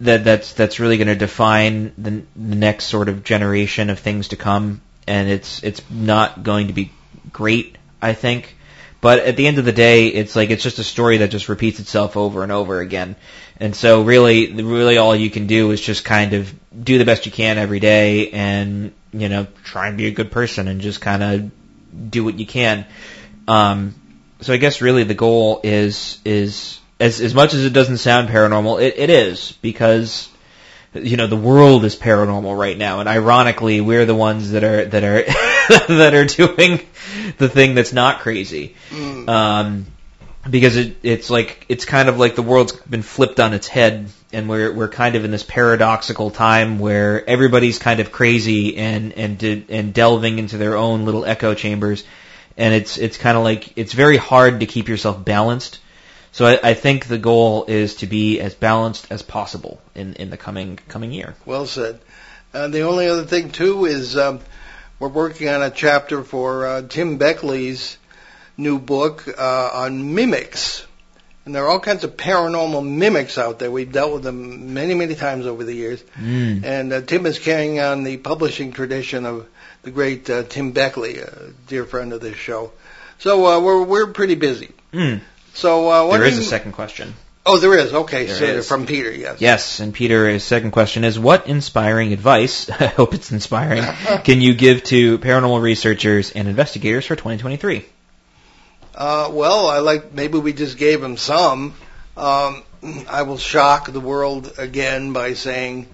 [0.00, 4.28] that that's that's really going to define the, the next sort of generation of things
[4.28, 6.92] to come, and it's it's not going to be
[7.32, 8.54] great, I think.
[9.00, 11.48] But at the end of the day, it's like it's just a story that just
[11.48, 13.14] repeats itself over and over again.
[13.60, 16.52] And so really, really all you can do is just kind of
[16.84, 20.32] do the best you can every day and, you know, try and be a good
[20.32, 22.86] person and just kind of do what you can.
[23.46, 23.94] Um,
[24.40, 28.28] so I guess really the goal is, is as as much as it doesn't sound
[28.28, 30.28] paranormal, it, it is because
[30.94, 34.84] you know the world is paranormal right now, and ironically, we're the ones that are
[34.84, 35.22] that are
[35.98, 36.80] that are doing
[37.38, 38.74] the thing that's not crazy.
[38.90, 39.28] Mm.
[39.28, 39.86] Um,
[40.48, 44.08] because it, it's like it's kind of like the world's been flipped on its head,
[44.32, 49.12] and we're we're kind of in this paradoxical time where everybody's kind of crazy and
[49.12, 52.02] and de- and delving into their own little echo chambers,
[52.56, 55.80] and it's it's kind of like it's very hard to keep yourself balanced
[56.38, 60.30] so I, I, think the goal is to be as balanced as possible in, in
[60.30, 61.34] the coming coming year.
[61.44, 61.98] Well said.
[62.54, 64.38] Uh, the only other thing too is um,
[65.00, 67.98] we're working on a chapter for uh, Tim Beckley's
[68.56, 70.86] new book uh, on mimics,
[71.44, 73.72] and there are all kinds of paranormal mimics out there.
[73.72, 76.62] We've dealt with them many many times over the years, mm.
[76.62, 79.48] and uh, Tim is carrying on the publishing tradition of
[79.82, 82.70] the great uh, Tim Beckley, a dear friend of this show.
[83.18, 84.70] So uh, we're we're pretty busy.
[84.92, 85.20] Mm.
[85.58, 86.42] So uh, there is you...
[86.42, 87.14] a second question.
[87.44, 87.92] Oh, there is.
[87.92, 88.68] Okay, there so is.
[88.68, 89.40] from Peter, yes.
[89.40, 93.82] Yes, and Peter's second question is, what inspiring advice, I hope it's inspiring,
[94.24, 97.84] can you give to paranormal researchers and investigators for 2023?
[98.94, 101.74] Uh, well, I like, maybe we just gave them some.
[102.16, 102.62] Um,
[103.08, 105.88] I will shock the world again by saying,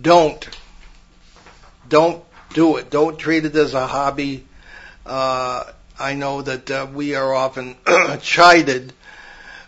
[0.00, 0.48] don't.
[1.90, 2.88] Don't do it.
[2.88, 4.46] Don't treat it as a hobby.
[5.04, 5.64] Uh,
[5.98, 7.76] I know that uh, we are often
[8.20, 8.92] chided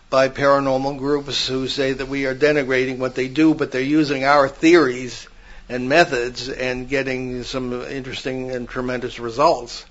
[0.09, 4.25] by paranormal groups who say that we are denigrating what they do, but they're using
[4.25, 5.27] our theories
[5.69, 9.85] and methods and getting some interesting and tremendous results.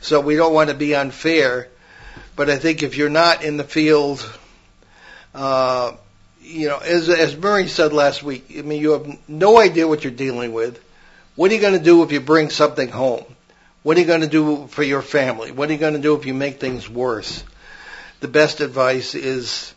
[0.00, 1.68] So we don't want to be unfair,
[2.36, 4.28] but I think if you're not in the field,
[5.34, 5.92] uh,
[6.40, 10.04] you know, as as Murray said last week, I mean, you have no idea what
[10.04, 10.80] you're dealing with.
[11.34, 13.24] What are you going to do if you bring something home?
[13.84, 15.52] What are you going to do for your family?
[15.52, 17.44] What are you going to do if you make things worse?
[18.20, 19.74] The best advice is,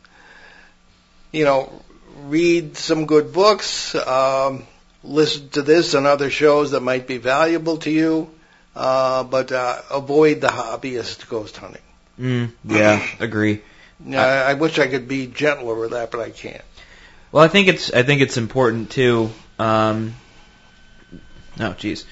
[1.33, 1.83] you know,
[2.21, 4.65] read some good books, um,
[5.03, 8.31] listen to this and other shows that might be valuable to you,
[8.77, 11.81] uh, but uh, avoid the hobbyist ghost hunting.
[12.17, 13.61] Mm, yeah, agree.
[14.05, 16.63] Yeah, I, I wish I could be gentler with that, but I can't.
[17.33, 19.31] Well, I think it's I think it's important too.
[19.59, 20.15] Um,
[21.59, 22.05] oh, jeez.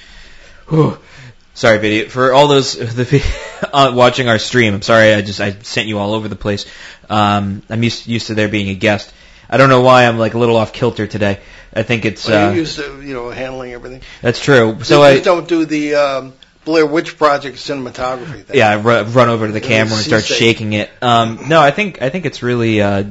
[1.55, 3.23] Sorry, video for all those the
[3.73, 4.73] uh, watching our stream.
[4.73, 6.65] I'm sorry, I just I sent you all over the place.
[7.09, 9.11] Um, I'm used used to there being a guest.
[9.49, 11.39] I don't know why I'm like a little off kilter today.
[11.73, 14.01] I think it's Well, uh, you're used to you know handling everything.
[14.21, 14.83] that's true.
[14.83, 16.33] So I just don't do the um,
[16.65, 18.57] Blair Witch Project cinematography thing.
[18.57, 20.37] yeah, I ru- run over to the camera and start Seasick.
[20.37, 20.89] shaking it.
[21.01, 22.81] Um, no, I think I think it's really.
[22.81, 23.05] Uh,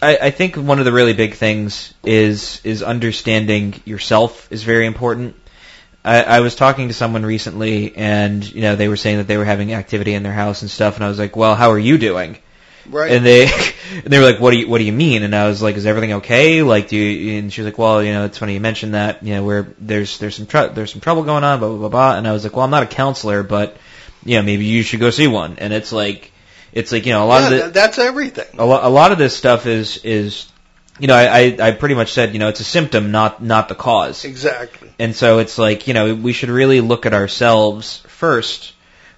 [0.00, 4.86] I, I think one of the really big things is is understanding yourself is very
[4.86, 5.34] important.
[6.06, 9.36] I, I was talking to someone recently, and you know they were saying that they
[9.36, 11.78] were having activity in their house and stuff, and I was like, "Well, how are
[11.78, 12.38] you doing?"
[12.88, 13.10] Right.
[13.10, 13.44] And they
[13.92, 15.76] and they were like, "What do you What do you mean?" And I was like,
[15.76, 17.38] "Is everything okay?" Like, do you?
[17.38, 19.24] And she was like, "Well, you know, it's funny you mentioned that.
[19.24, 21.88] You know, where there's there's some tr- there's some trouble going on, blah blah blah
[21.88, 23.76] blah." And I was like, "Well, I'm not a counselor, but
[24.24, 26.30] you know, maybe you should go see one." And it's like,
[26.72, 28.58] it's like you know, a lot yeah, of the that's everything.
[28.58, 30.46] a, lo- a lot of this stuff is is
[30.98, 33.68] you know I, I I pretty much said you know it's a symptom not not
[33.68, 34.24] the cause.
[34.24, 34.92] Exactly.
[34.98, 38.72] and so it's like you know we should really look at ourselves first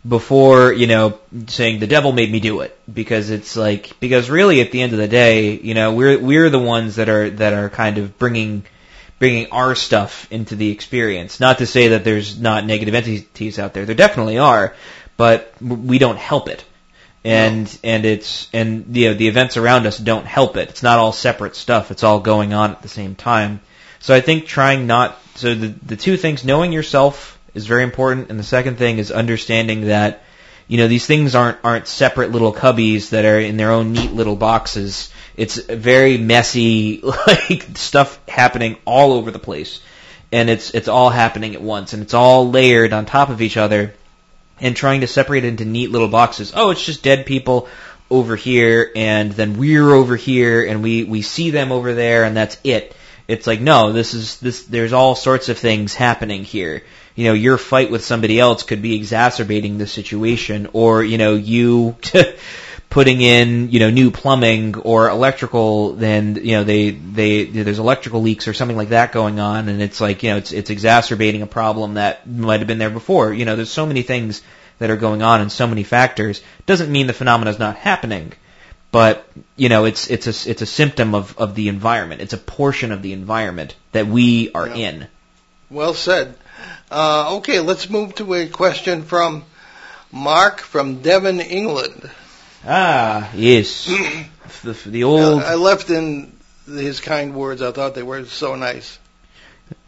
[0.06, 2.78] before you know saying the devil made me do it.
[2.92, 6.50] Because it's like because really at the end of the day you know we're we're
[6.50, 8.64] the ones that are that are kind of bringing
[9.18, 11.40] bringing our stuff into the experience.
[11.40, 13.84] Not to say that there's not negative entities out there.
[13.84, 14.74] There definitely are
[15.18, 16.64] but we don't help it
[17.24, 20.68] and and it's and you know the events around us don't help it.
[20.70, 21.90] It's not all separate stuff.
[21.90, 23.60] It's all going on at the same time.
[24.00, 28.30] So I think trying not so the the two things knowing yourself is very important.
[28.30, 30.22] And the second thing is understanding that
[30.68, 34.12] you know these things aren't aren't separate little cubbies that are in their own neat
[34.12, 35.12] little boxes.
[35.36, 39.80] It's very messy like stuff happening all over the place.
[40.30, 41.94] And it's it's all happening at once.
[41.94, 43.94] And it's all layered on top of each other
[44.60, 46.52] and trying to separate it into neat little boxes.
[46.54, 47.68] Oh, it's just dead people
[48.10, 52.36] over here, and then we're over here, and we we see them over there, and
[52.36, 52.94] that's it.
[53.26, 54.62] It's like no, this is this.
[54.64, 56.82] There's all sorts of things happening here.
[57.14, 61.34] You know, your fight with somebody else could be exacerbating the situation, or you know,
[61.34, 61.96] you
[62.90, 65.92] putting in you know new plumbing or electrical.
[65.92, 69.82] Then you know they they there's electrical leaks or something like that going on, and
[69.82, 73.32] it's like you know it's it's exacerbating a problem that might have been there before.
[73.32, 74.42] You know, there's so many things
[74.78, 76.40] that are going on and so many factors.
[76.66, 78.32] Doesn't mean the phenomena is not happening,
[78.92, 82.20] but you know it's it's a it's a symptom of of the environment.
[82.22, 84.74] It's a portion of the environment that we are Yeah.
[84.74, 85.06] in.
[85.70, 86.34] Well said.
[86.90, 89.44] Uh, okay, let's move to a question from
[90.10, 92.10] Mark from Devon, England.
[92.64, 93.86] Ah, yes,
[94.62, 95.42] the, the old.
[95.42, 96.32] I left in
[96.66, 97.62] his kind words.
[97.62, 98.98] I thought they were so nice.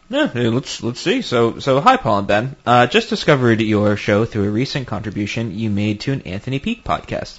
[0.09, 1.23] Yeah, let's let's see.
[1.23, 2.57] So so hi Paul and Ben.
[2.67, 6.83] Uh, just discovered your show through a recent contribution you made to an Anthony Peake
[6.83, 7.39] podcast.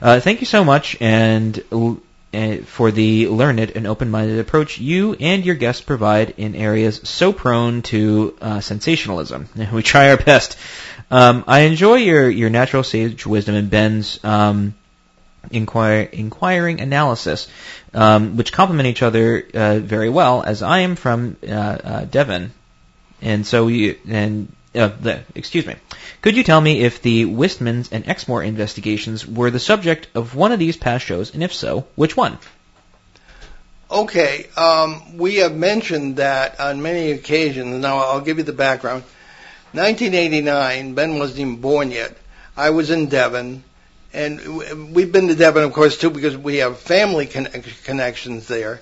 [0.00, 5.44] Uh, thank you so much and uh, for the learned and open-minded approach you and
[5.44, 9.48] your guests provide in areas so prone to uh, sensationalism.
[9.72, 10.56] We try our best.
[11.10, 14.74] Um, I enjoy your your natural sage wisdom and Ben's um,
[15.50, 17.48] inquire, inquiring analysis,
[17.92, 20.42] um, which complement each other uh, very well.
[20.42, 22.52] As I am from uh, uh, Devon,
[23.22, 25.76] and so you and uh, the, excuse me,
[26.20, 30.52] could you tell me if the Wistmans and Exmoor investigations were the subject of one
[30.52, 32.38] of these past shows, and if so, which one?
[33.90, 37.80] Okay, um, we have mentioned that on many occasions.
[37.80, 39.04] Now, I'll give you the background.
[39.74, 42.16] 1989, Ben wasn't even born yet.
[42.56, 43.64] I was in Devon,
[44.12, 47.48] and we've been to Devon, of course, too, because we have family con-
[47.82, 48.80] connections there.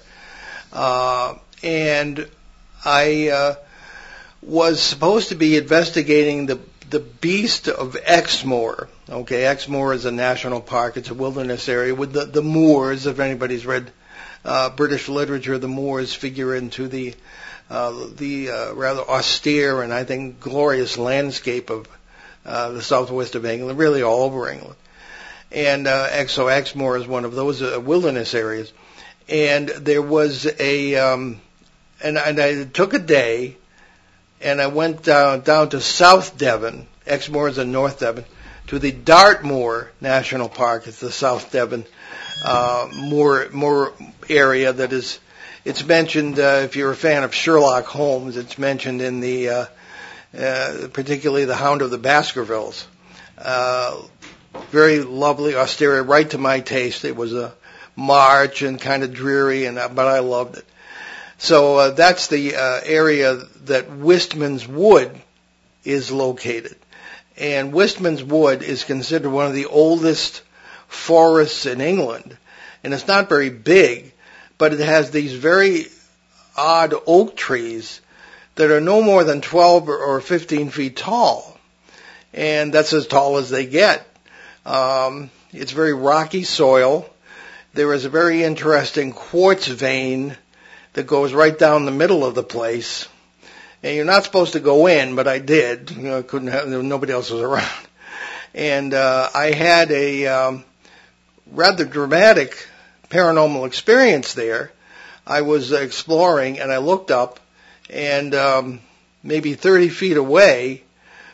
[0.70, 2.29] Uh, and
[2.85, 3.54] I uh,
[4.42, 6.58] was supposed to be investigating the
[6.90, 8.88] the beast of Exmoor.
[9.08, 10.98] Okay, Exmoor is a national park.
[10.98, 13.06] It's a wilderness area with the the Moors.
[13.06, 13.90] If anybody's read
[14.44, 17.14] uh, British literature, the Moors figure into the
[17.73, 21.88] uh, the uh, rather austere and I think glorious landscape of
[22.44, 24.77] uh, the southwest of England, really all over England.
[25.50, 28.70] And uh, so Exmoor is one of those uh, wilderness areas.
[29.27, 31.40] And there was a, um,
[32.02, 33.56] and, and I took a day,
[34.42, 36.87] and I went down down to South Devon.
[37.06, 38.27] Exmoor is in North Devon.
[38.66, 40.87] to the Dartmoor National Park.
[40.88, 41.87] It's the South Devon
[42.44, 43.94] uh, moor moor
[44.29, 45.18] area that is.
[45.65, 48.37] It's mentioned uh, if you're a fan of Sherlock Holmes.
[48.37, 49.67] It's mentioned in the uh,
[50.37, 52.85] uh, particularly the Hound of the Baskervilles.
[53.38, 54.02] Uh,
[54.71, 57.04] very lovely, austere, right to my taste.
[57.04, 57.54] It was a
[57.94, 60.67] march and kind of dreary, and uh, but I loved it.
[61.38, 63.37] So uh, that's the uh, area
[63.67, 65.15] that Wistman's Wood
[65.85, 66.77] is located.
[67.37, 70.42] And Wistman's Wood is considered one of the oldest
[70.88, 72.37] forests in England.
[72.83, 74.12] And it's not very big,
[74.63, 75.87] but it has these very
[76.56, 78.00] odd oak trees
[78.54, 81.58] that are no more than 12 or 15 feet tall.
[82.33, 84.06] And that's as tall as they get.
[84.65, 87.10] Um, it's very rocky soil.
[87.75, 90.37] There is a very interesting quartz vein
[90.92, 93.08] that goes right down the middle of the place.
[93.83, 95.90] And you're not supposed to go in, but I did.
[95.90, 97.88] You know, I couldn't have, nobody else was around.
[98.54, 100.65] And, uh, I had a, um,
[101.50, 102.69] rather dramatic
[103.13, 104.73] paranormal experience there.
[105.27, 107.38] I was exploring and I looked up
[107.90, 108.81] and, um,
[109.23, 110.83] maybe 30 feet away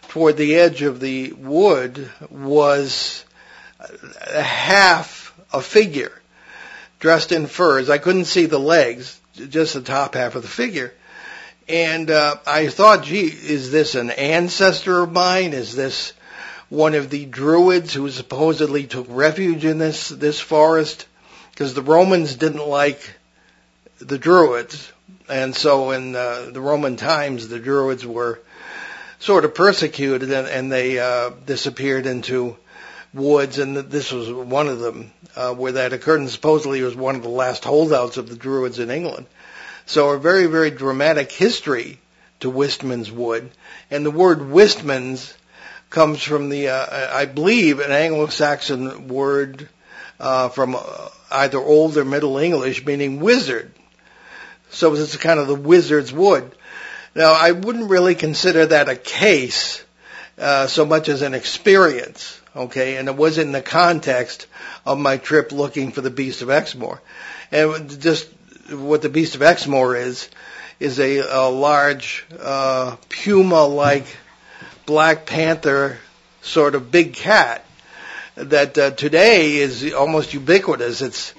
[0.09, 3.25] toward the edge of the wood was
[4.27, 6.13] a half a figure
[6.99, 7.89] dressed in furs.
[7.89, 10.93] I couldn't see the legs, just the top half of the figure.
[11.69, 15.53] And uh, I thought, gee, is this an ancestor of mine?
[15.53, 16.13] Is this
[16.69, 21.07] one of the druids who supposedly took refuge in this this forest?
[21.59, 23.17] Because the Romans didn't like
[23.99, 24.93] the druids,
[25.29, 28.39] and so in uh, the Roman times, the druids were
[29.19, 32.57] sort of persecuted, and, and they uh, disappeared into
[33.13, 37.17] woods, and this was one of them uh, where that occurred, and supposedly was one
[37.17, 39.27] of the last holdouts of the Druids in England.
[39.85, 41.99] So a very, very dramatic history
[42.39, 43.51] to Wistman's Wood,
[43.91, 45.35] and the word Wistman's
[45.91, 49.69] comes from the, uh, I believe, an Anglo-Saxon word
[50.21, 53.73] uh, from uh, either Old or Middle English, meaning wizard.
[54.71, 56.51] So it's kind of the wizard's wood.
[57.15, 59.83] Now, I wouldn't really consider that a case
[60.37, 64.47] uh, so much as an experience okay, and it was in the context
[64.85, 67.01] of my trip looking for the Beast of Exmoor.
[67.51, 68.29] And just
[68.71, 70.29] what the Beast of Exmoor is,
[70.81, 74.07] is a, a large, uh, puma-like
[74.87, 75.99] Black Panther
[76.43, 77.65] sort of big cat
[78.39, 81.03] that uh, today is almost ubiquitous.
[81.03, 81.35] It's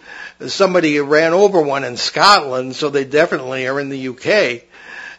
[0.48, 4.64] somebody ran over one in Scotland, so they definitely are in the UK.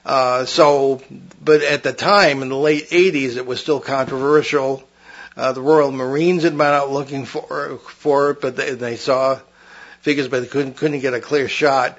[0.05, 1.03] Uh, so,
[1.43, 4.83] but at the time in the late 80s, it was still controversial
[5.37, 9.39] uh, the Royal Marines had been out looking for for it, but they, they saw
[10.01, 11.99] figures, but they couldn't couldn't get a clear shot.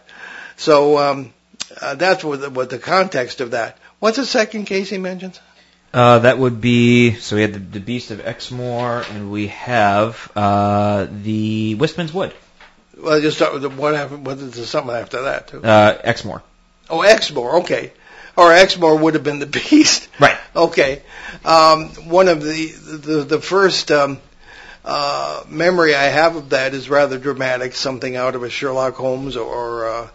[0.58, 1.34] So um,
[1.82, 3.78] uh, that's what the, what the context of that.
[4.00, 5.40] What's the second case he mentions?
[5.94, 10.32] Uh, that would be so we had the, the Beast of Exmoor, and we have
[10.36, 12.34] uh, the Wistman's Wood.
[12.98, 14.26] Well, just start with the, what happened.
[14.26, 15.64] What is something after that too?
[15.64, 16.42] Uh, Exmoor.
[16.90, 17.62] Oh, Exmoor.
[17.62, 17.92] Okay
[18.36, 20.08] or Exmoor would have been the beast.
[20.20, 20.38] Right.
[20.56, 21.02] Okay.
[21.46, 24.20] Um, one of the the, the first um,
[24.84, 29.38] uh, memory I have of that is rather dramatic, something out of a Sherlock Holmes
[29.38, 30.10] or uh,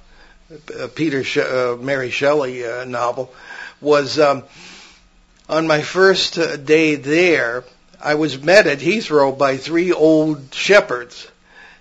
[0.78, 3.32] a Peter she- uh, Mary Shelley uh, novel.
[3.80, 4.42] Was um,
[5.48, 7.64] on my first uh, day there,
[8.00, 11.28] I was met at Heathrow by three old shepherds.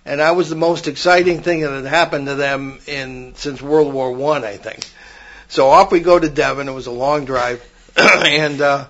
[0.06, 3.92] And I was the most exciting thing that had happened to them in since World
[3.92, 4.88] War One, I, I think.
[5.48, 6.70] So off we go to Devon.
[6.70, 7.64] It was a long drive,
[7.98, 8.86] and uh,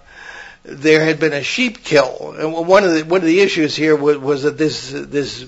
[0.63, 2.35] there had been a sheep kill.
[2.37, 5.45] And one of the one of the issues here was, was that this this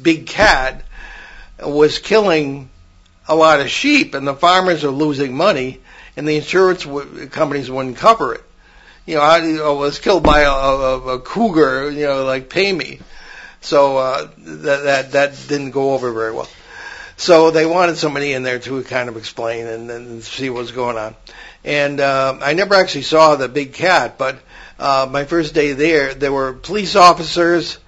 [0.00, 0.82] big cat
[1.62, 2.70] was killing
[3.28, 5.80] a lot of sheep, and the farmers are losing money,
[6.16, 8.44] and the insurance w- companies wouldn't cover it.
[9.06, 11.90] You know, I, I was killed by a, a, a cougar.
[11.90, 13.00] You know, like pay me.
[13.60, 16.48] So uh, that that that didn't go over very well.
[17.16, 20.98] So they wanted somebody in there to kind of explain and, and see what's going
[20.98, 21.14] on.
[21.64, 24.38] And uh, I never actually saw the big cat, but
[24.78, 27.78] uh, my first day there, there were police officers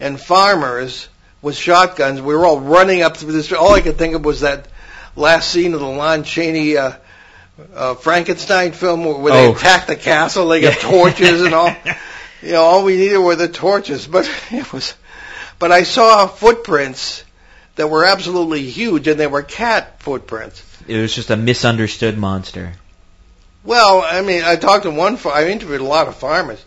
[0.00, 1.08] and farmers
[1.40, 2.20] with shotguns.
[2.20, 3.52] We were all running up through this.
[3.52, 4.68] All I could think of was that
[5.14, 6.94] last scene of the Lon Chaney uh,
[7.74, 9.52] uh, Frankenstein film where they Oh.
[9.52, 10.48] attack the castle.
[10.48, 11.74] They got torches and all.
[12.44, 14.94] You know, all we needed were the torches, but it was.
[15.60, 17.22] But I saw footprints
[17.76, 20.60] that were absolutely huge, and they were cat footprints.
[20.88, 22.72] It was just a misunderstood monster.
[23.62, 25.18] Well, I mean, I talked to one.
[25.24, 26.60] I interviewed a lot of farmers.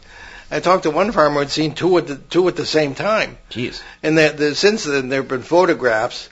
[0.49, 3.37] I talked to one farmer who'd seen two at the two at the same time,
[3.51, 3.81] Jeez.
[4.01, 6.29] and that the, since then there have been photographs.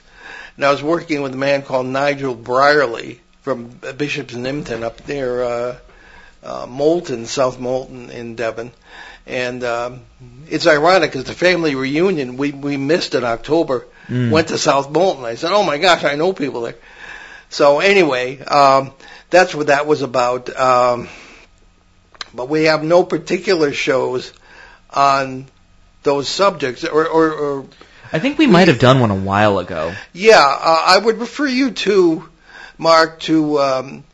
[0.56, 5.42] And I was working with a man called Nigel Brierley from Bishop's Nympton up near
[5.42, 5.76] uh,
[6.42, 8.72] uh, Molton, South Molton in Devon,
[9.26, 10.00] And um,
[10.48, 14.30] it's ironic because the family reunion we we missed in October Mm.
[14.30, 15.24] went to South Molton.
[15.24, 16.74] I said, "Oh my gosh, I know people there."
[17.48, 18.92] So anyway, um,
[19.30, 20.54] that's what that was about.
[20.54, 21.08] Um,
[22.34, 24.30] but we have no particular shows
[24.90, 25.46] on
[26.02, 27.64] those subjects, or, or, or
[28.12, 29.94] I think we might have done one a while ago.
[30.12, 32.28] yeah, uh, I would refer you to
[32.78, 34.04] Mark to um,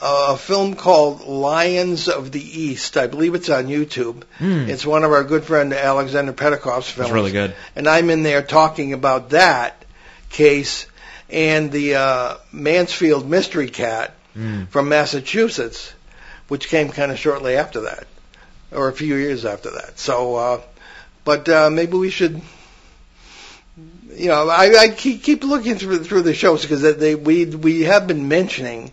[0.00, 2.96] a film called Lions of the East.
[2.96, 4.22] I believe it's on YouTube.
[4.38, 4.68] Mm.
[4.68, 7.08] It's one of our good friend Alexander Petikoff's films.
[7.08, 7.54] It's really good.
[7.76, 9.84] and I'm in there talking about that
[10.30, 10.86] case
[11.30, 14.68] and the uh, Mansfield Mystery Cat Mm.
[14.68, 15.92] from Massachusetts,
[16.46, 18.06] which came kind of shortly after that,
[18.70, 19.98] or a few years after that.
[19.98, 20.60] So, uh,
[21.24, 22.40] but uh, maybe we should.
[24.14, 27.82] You know, I, I keep, keep looking through through the shows because they we we
[27.82, 28.90] have been mentioning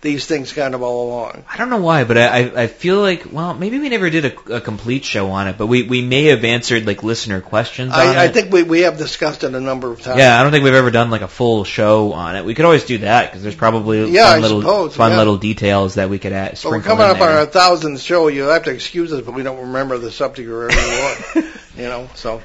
[0.00, 1.44] these things kind of all along.
[1.52, 4.54] I don't know why, but I, I feel like well maybe we never did a,
[4.56, 7.98] a complete show on it, but we we may have answered like listener questions on
[7.98, 10.18] I, I think we we have discussed it a number of times.
[10.20, 12.44] yeah, I don't think we've ever done like a full show on it.
[12.44, 15.18] We could always do that because there's probably Yeah, fun I little suppose, fun yeah.
[15.18, 16.58] little details that we could add.
[16.62, 18.28] But we're coming in up on our thousandth show.
[18.28, 21.46] You have to excuse us, but we don't remember the subject or want.
[21.76, 22.40] You know, so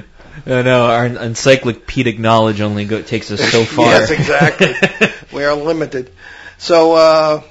[0.46, 3.86] no, our encyclopedic knowledge only go, takes us so far.
[3.86, 4.74] yes, exactly.
[5.32, 6.10] we are limited.
[6.58, 7.42] So, uh,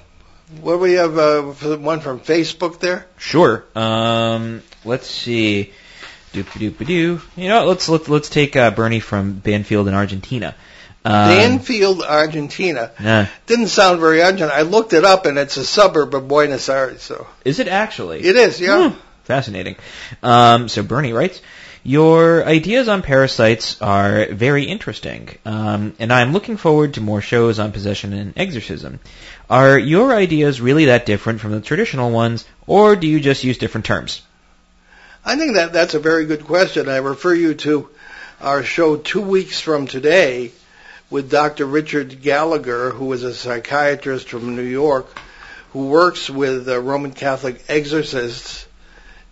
[0.62, 1.18] what do we have?
[1.18, 1.42] Uh,
[1.78, 3.08] one from Facebook there.
[3.18, 3.66] Sure.
[3.76, 5.74] Um, let's see.
[6.34, 7.22] Doop doop doo.
[7.36, 10.56] You know, what, let's let's let's take uh, Bernie from Banfield in Argentina.
[11.06, 12.92] Um, Banfield, Argentina.
[13.02, 13.28] yeah.
[13.46, 14.52] Didn't sound very Argentine.
[14.54, 17.02] I looked it up, and it's a suburb of Buenos Aires.
[17.02, 18.20] So Is it actually?
[18.26, 18.60] it is.
[18.60, 18.90] Yeah.
[18.90, 19.78] Hmm, fascinating.
[20.22, 21.42] Um, so Bernie writes,
[21.84, 27.60] Your ideas on parasites are very interesting, um, and I'm looking forward to more shows
[27.60, 29.00] on possession and exorcism.
[29.50, 33.58] Are your ideas really that different from the traditional ones, or do you just use
[33.58, 34.22] different terms?
[35.24, 36.90] I think that that's a very good question.
[36.90, 37.90] I refer you to
[38.42, 40.52] our show two weeks from today
[41.10, 41.66] with Dr.
[41.66, 45.08] Richard Gallagher, who is a psychiatrist from New York,
[45.74, 48.67] who works with uh, Roman Catholic exorcists,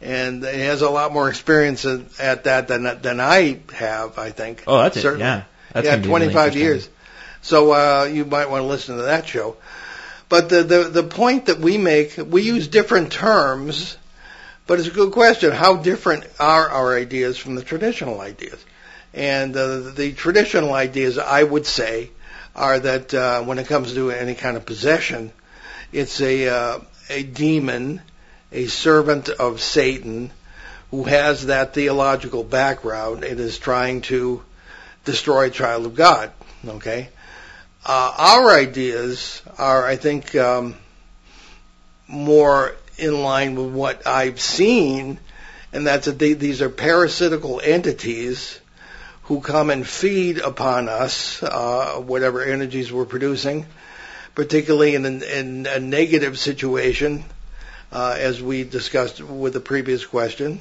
[0.01, 4.17] and he has a lot more experience at that than than I have.
[4.17, 4.63] I think.
[4.67, 5.25] Oh, that's Certainly.
[5.25, 5.27] it.
[5.27, 6.89] Yeah, that's yeah, gonna be really 25 years.
[7.41, 9.57] So uh, you might want to listen to that show.
[10.29, 13.97] But the, the the point that we make, we use different terms,
[14.65, 15.51] but it's a good question.
[15.51, 18.63] How different are our ideas from the traditional ideas?
[19.13, 22.09] And uh, the traditional ideas, I would say,
[22.55, 25.31] are that uh, when it comes to any kind of possession,
[25.91, 26.79] it's a uh,
[27.09, 28.01] a demon,
[28.51, 30.31] a servant of Satan,
[30.91, 34.43] who has that theological background and is trying to
[35.03, 36.31] destroy a child of God.
[36.65, 37.09] Okay,
[37.85, 40.75] uh, our ideas are, I think, um,
[42.07, 45.19] more in line with what I've seen,
[45.73, 48.59] and that's that they, these are parasitical entities
[49.23, 53.65] who come and feed upon us, uh, whatever energies we're producing,
[54.35, 57.25] particularly in, in a negative situation,
[57.95, 60.59] uh, as we discussed with the previous question,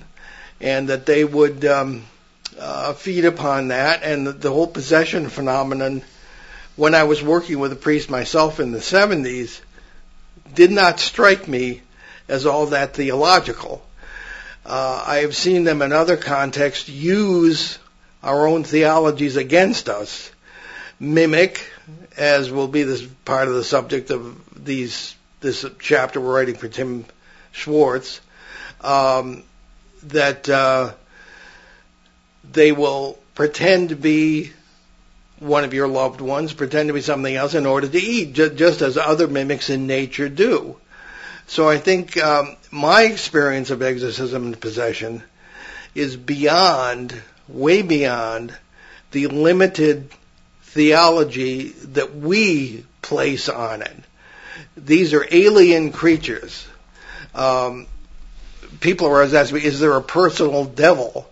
[0.61, 2.05] and that they would um,
[2.57, 6.03] uh, feed upon that, and the, the whole possession phenomenon.
[6.77, 9.61] When I was working with a priest myself in the 70s,
[10.55, 11.83] did not strike me
[12.29, 13.85] as all that theological.
[14.65, 17.81] Uh, I have seen them in other contexts use
[18.23, 20.31] our own theologies against us,
[21.01, 21.69] mimic,
[22.17, 26.69] as will be this part of the subject of these this chapter we're writing for
[26.69, 27.05] Tim
[27.55, 28.21] Schwartz,
[28.81, 29.43] um,
[30.05, 30.93] that uh,
[32.53, 34.53] they will pretend to be
[35.39, 38.51] one of your loved ones, pretend to be something else in order to eat, ju-
[38.51, 40.77] just as other mimics in nature do.
[41.47, 45.23] So I think um, my experience of exorcism and possession
[45.95, 48.55] is beyond, way beyond,
[49.11, 50.11] the limited
[50.63, 53.97] theology that we place on it.
[54.77, 56.67] These are alien creatures.
[57.35, 57.87] Um,
[58.81, 61.29] people always asking me, is there a personal devil?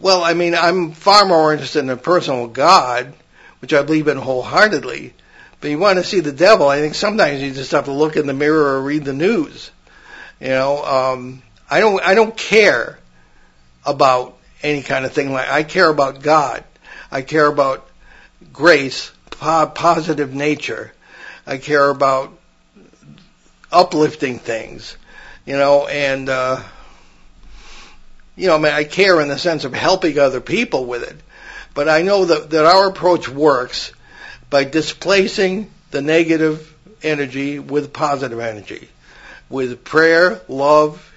[0.00, 3.12] Well, I mean, I'm far more interested in a personal God,
[3.60, 5.14] which I believe in wholeheartedly.
[5.60, 8.16] But you want to see the devil, I think sometimes you just have to look
[8.16, 9.70] in the mirror or read the news.
[10.40, 12.98] You know, um, I don't, I don't care
[13.86, 16.64] about any kind of thing like, I care about God.
[17.10, 17.88] I care about
[18.52, 20.92] grace, po- positive nature.
[21.46, 22.36] I care about
[23.70, 24.96] uplifting things,
[25.46, 26.62] you know, and, uh,
[28.36, 31.16] you know, I mean, I care in the sense of helping other people with it.
[31.74, 33.92] But I know that, that our approach works
[34.48, 36.72] by displacing the negative
[37.02, 38.88] energy with positive energy,
[39.48, 41.12] with prayer, love,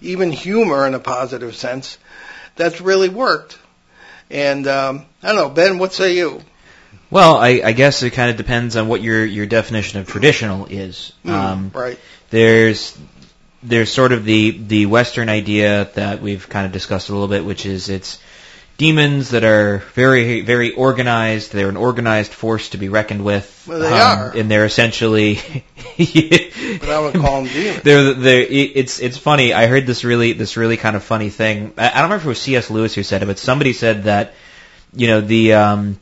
[0.00, 1.98] even humor in a positive sense,
[2.56, 3.58] that's really worked.
[4.30, 6.42] And um, I don't know, Ben, what say you?
[7.10, 10.66] Well, I, I guess it kind of depends on what your your definition of traditional
[10.66, 11.12] is.
[11.24, 11.98] Mm, um, right.
[12.30, 12.96] there's
[13.62, 17.44] there's sort of the the Western idea that we've kind of discussed a little bit,
[17.44, 18.18] which is it's
[18.78, 21.52] demons that are very very organized.
[21.52, 23.64] They're an organized force to be reckoned with.
[23.68, 24.36] Well, they um, are.
[24.36, 25.38] and they're essentially.
[26.00, 27.82] But I would call them demons.
[27.82, 29.52] They're, they're, it's it's funny.
[29.52, 31.74] I heard this really this really kind of funny thing.
[31.76, 32.70] I, I don't remember if it was C.S.
[32.70, 34.32] Lewis who said it, but somebody said that
[34.94, 35.98] you know the um,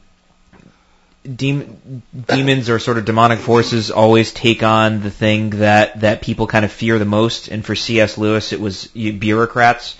[1.37, 6.47] dem- demons or sort of demonic forces always take on the thing that that people
[6.47, 7.49] kind of fear the most.
[7.49, 8.19] And for C.S.
[8.19, 9.97] Lewis, it was bureaucrats.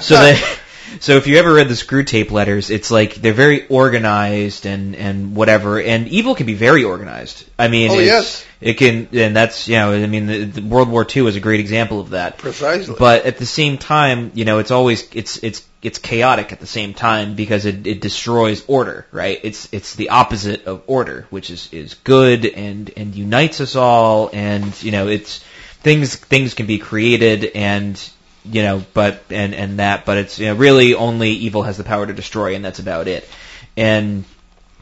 [0.00, 0.40] so they.
[0.98, 5.36] So if you ever read the Screwtape letters, it's like they're very organized and and
[5.36, 5.80] whatever.
[5.80, 7.44] And evil can be very organized.
[7.58, 8.44] I mean, Oh, it's- yes.
[8.60, 11.40] it can, and that's you know, I mean, the, the World War II is a
[11.40, 12.38] great example of that.
[12.38, 12.96] Precisely.
[12.98, 16.66] But at the same time, you know, it's always it's it's it's chaotic at the
[16.66, 19.40] same time because it, it destroys order, right?
[19.42, 24.28] It's it's the opposite of order, which is is good and and unites us all,
[24.32, 25.42] and you know, it's
[25.82, 27.98] things things can be created and
[28.44, 31.84] you know, but and and that, but it's you know, really only evil has the
[31.84, 33.28] power to destroy, and that's about it.
[33.76, 34.24] And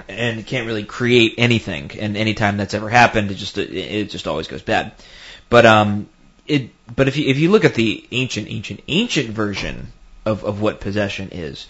[0.08, 1.90] and can't really create anything.
[1.98, 4.92] And anytime that's ever happened, it just it, it just always goes bad.
[5.48, 6.08] But um,
[6.46, 9.92] it but if you if you look at the ancient ancient ancient version
[10.24, 11.66] of of what possession is,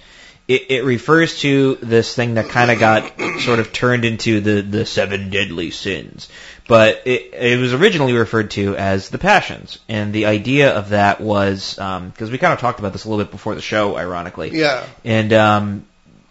[0.47, 4.63] it, it refers to this thing that kind of got sort of turned into the
[4.63, 6.29] the seven deadly sins.
[6.69, 11.19] But it, it was originally referred to as the passions, and the idea of that
[11.19, 14.51] was because we kind of talked about this a little bit before the show, ironically.
[14.51, 14.85] Yeah.
[15.03, 15.87] And um,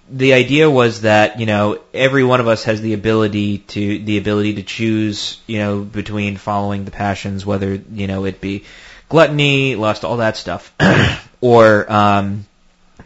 [0.10, 4.20] the idea was that you know every one of us has the ability to the
[4.20, 8.64] ability to choose you know between following the passions, whether you know it be
[9.10, 10.72] gluttony, lust, all that stuff,
[11.42, 12.46] or um,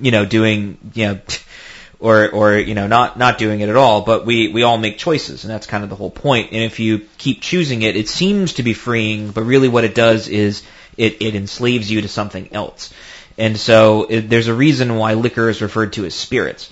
[0.01, 1.19] you know doing you know.
[2.01, 4.97] Or, or you know, not not doing it at all, but we we all make
[4.97, 6.51] choices, and that's kind of the whole point.
[6.51, 9.93] And if you keep choosing it, it seems to be freeing, but really what it
[9.93, 10.63] does is
[10.97, 12.91] it it enslaves you to something else.
[13.37, 16.71] And so it, there's a reason why liquor is referred to as spirits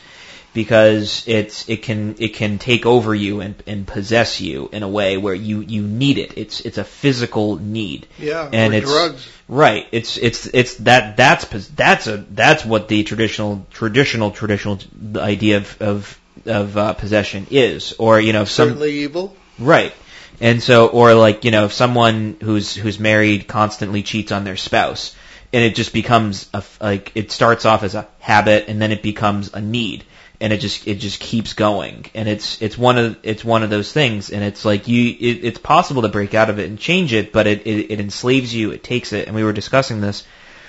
[0.53, 4.87] because it's it can it can take over you and, and possess you in a
[4.87, 6.37] way where you, you need it.
[6.37, 8.07] It's it's a physical need.
[8.17, 9.29] Yeah, and it's drugs.
[9.47, 9.87] right.
[9.91, 14.79] It's it's it's that that's that's a that's what the traditional traditional traditional
[15.17, 17.93] idea of of, of uh, possession is.
[17.99, 19.35] Or you know some Certainly evil.
[19.59, 19.93] Right.
[20.41, 24.55] And so, or like, you know, if someone who's, who's married constantly cheats on their
[24.55, 25.15] spouse,
[25.51, 29.01] and it just becomes a, like, it starts off as a habit, and then it
[29.01, 30.05] becomes a need,
[30.41, 33.69] and it just, it just keeps going, and it's, it's one of, it's one of
[33.69, 36.79] those things, and it's like you, it, it's possible to break out of it and
[36.79, 40.01] change it, but it, it, it enslaves you, it takes it, and we were discussing
[40.01, 40.25] this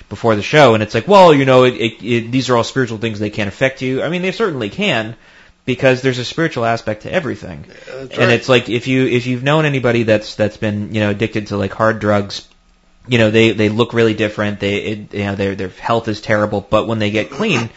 [0.09, 2.65] before the show, and it's like, well, you know, it, it, it, these are all
[2.65, 4.03] spiritual things, they can't affect you.
[4.03, 5.15] I mean, they certainly can,
[5.65, 7.65] because there's a spiritual aspect to everything.
[7.67, 8.29] That's and right.
[8.31, 11.57] it's like if you if you've known anybody that's that's been you know addicted to
[11.57, 12.47] like hard drugs,
[13.07, 14.59] you know they they look really different.
[14.59, 17.69] They it, you know their their health is terrible, but when they get clean,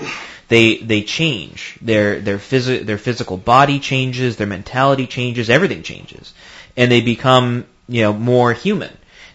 [0.55, 1.77] they they change.
[1.83, 6.33] Their their phys- their physical body changes, their mentality changes, everything changes,
[6.77, 8.93] and they become you know more human.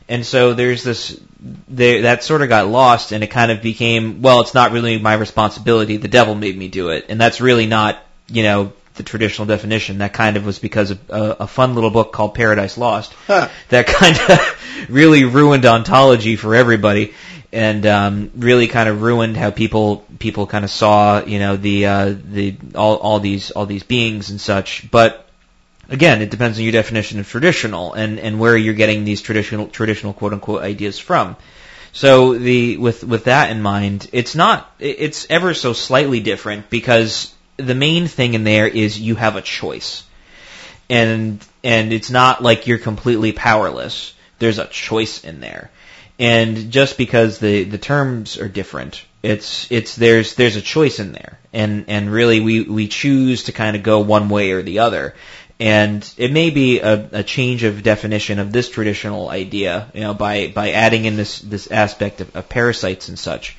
[0.08, 1.20] And so there's this
[1.68, 4.98] there that sort of got lost, and it kind of became well, it's not really
[4.98, 5.98] my responsibility.
[5.98, 9.98] The devil made me do it, and that's really not you know the traditional definition.
[9.98, 13.50] That kind of was because of a, a fun little book called Paradise Lost Huh.
[13.70, 17.14] that kind of really ruined ontology for everybody
[17.52, 21.86] and um, really kind of ruined how people people kind of saw you know the
[21.86, 24.90] uh, the all all these all these beings and such.
[24.90, 25.28] But
[25.90, 29.68] again, it depends on your definition of traditional and and where you're getting these traditional
[29.68, 31.36] traditional quote unquote ideas from.
[31.92, 37.34] So the with with that in mind, it's not it's ever so slightly different because
[37.58, 40.04] the main thing in there is you have a choice
[40.90, 44.14] and and it's not like you're completely powerless.
[44.40, 45.70] There's a choice in there,
[46.20, 51.14] and just because the the terms are different, it's it's there's there's a choice in
[51.14, 54.80] there, and and really we we choose to kind of go one way or the
[54.80, 55.16] other.
[55.62, 60.14] And it may be a, a change of definition of this traditional idea, you know,
[60.14, 63.58] by, by adding in this, this aspect of, of parasites and such.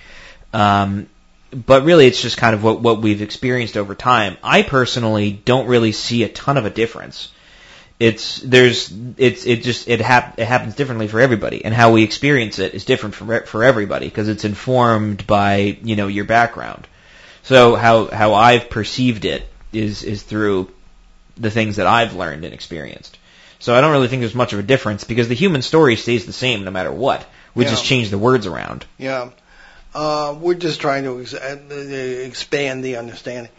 [0.54, 1.10] Um,
[1.52, 4.38] but really it's just kind of what, what we've experienced over time.
[4.42, 7.30] I personally don't really see a ton of a difference.
[8.00, 12.02] It's there's it's it just it hap- it happens differently for everybody, and how we
[12.02, 16.86] experience it is different for for everybody because it's informed by you know your background.
[17.42, 20.70] So how how I've perceived it is is through
[21.36, 23.18] the things that I've learned and experienced.
[23.58, 26.24] So I don't really think there's much of a difference because the human story stays
[26.24, 27.26] the same no matter what.
[27.54, 27.70] We Yeah.
[27.70, 28.86] just change the words around.
[28.96, 29.28] Yeah.
[29.94, 33.50] Uh, we're just trying to ex- uh, expand the understanding.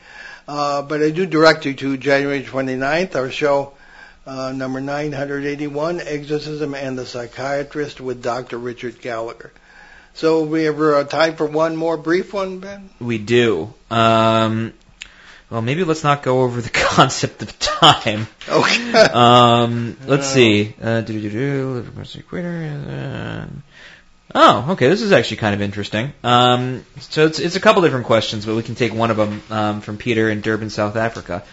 [0.48, 3.74] Uh, but I do direct you to January 29th, our show
[4.26, 8.58] uh, number 981, Exorcism and the Psychiatrist with Dr.
[8.58, 9.52] Richard Gallagher.
[10.14, 12.90] So we have uh, time for one more brief one, Ben?
[13.00, 13.74] We do.
[13.90, 14.74] Um,
[15.50, 18.28] well, maybe let's not go over the concept of time.
[18.48, 18.92] Okay.
[19.14, 20.76] Um, let's see.
[20.82, 22.28] Uh, equator,
[22.90, 23.46] uh,
[24.34, 24.88] Oh, okay.
[24.88, 26.14] This is actually kind of interesting.
[26.24, 29.42] Um, so it's it's a couple different questions, but we can take one of them
[29.50, 31.44] um, from Peter in Durban, South Africa.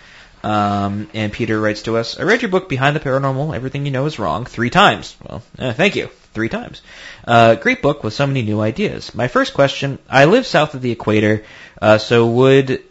[0.42, 3.54] Um, and Peter writes to us: I read your book, Behind the Paranormal.
[3.54, 5.16] Everything you know is wrong, three times.
[5.22, 6.80] Well, uh, thank you, three times.
[7.26, 9.14] Uh, great book with so many new ideas.
[9.14, 11.44] My first question: I live south of the equator,
[11.82, 12.82] uh, so would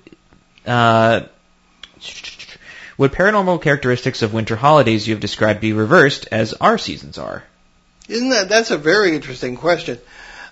[0.65, 1.21] uh,
[2.97, 7.43] would paranormal characteristics of winter holidays you have described be reversed as our seasons are?
[8.07, 9.99] Isn't that that's a very interesting question?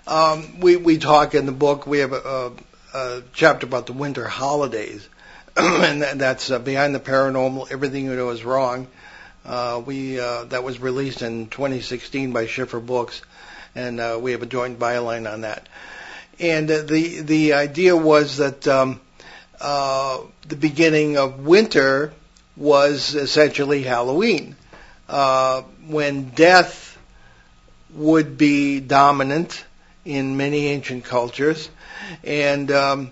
[0.06, 1.86] Um, we we talk in the book.
[1.86, 2.52] We have a,
[2.94, 5.08] a, a chapter about the winter holidays,
[5.58, 7.70] and that's uh, behind the paranormal.
[7.70, 8.86] Everything you know is wrong.
[9.42, 13.22] Uh, we uh, that was released in 2016 by Schiffer Books,
[13.74, 15.66] and uh, we have a joint byline on that.
[16.38, 19.00] And uh, the the idea was that um,
[19.58, 22.12] uh, the beginning of winter
[22.54, 24.56] was essentially Halloween,
[25.08, 26.98] uh, when death
[27.94, 29.64] would be dominant
[30.04, 31.70] in many ancient cultures,
[32.22, 33.10] and um,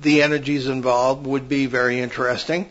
[0.00, 2.68] the energies involved would be very interesting.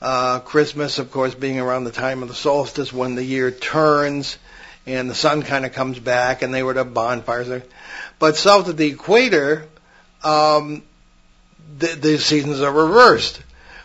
[0.00, 4.38] Uh, Christmas, of course, being around the time of the solstice when the year turns
[4.86, 7.48] and the sun kind of comes back, and they would have bonfires.
[7.48, 7.62] there.
[8.18, 9.66] But south of the equator,
[10.24, 10.82] um,
[11.78, 13.42] the, the seasons are reversed.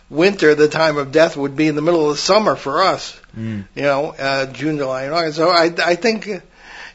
[0.08, 3.20] Winter, the time of death, would be in the middle of the summer for us
[3.36, 3.66] Mm.
[3.74, 5.36] you know, uh, June, July, and August.
[5.36, 6.26] So I, I think,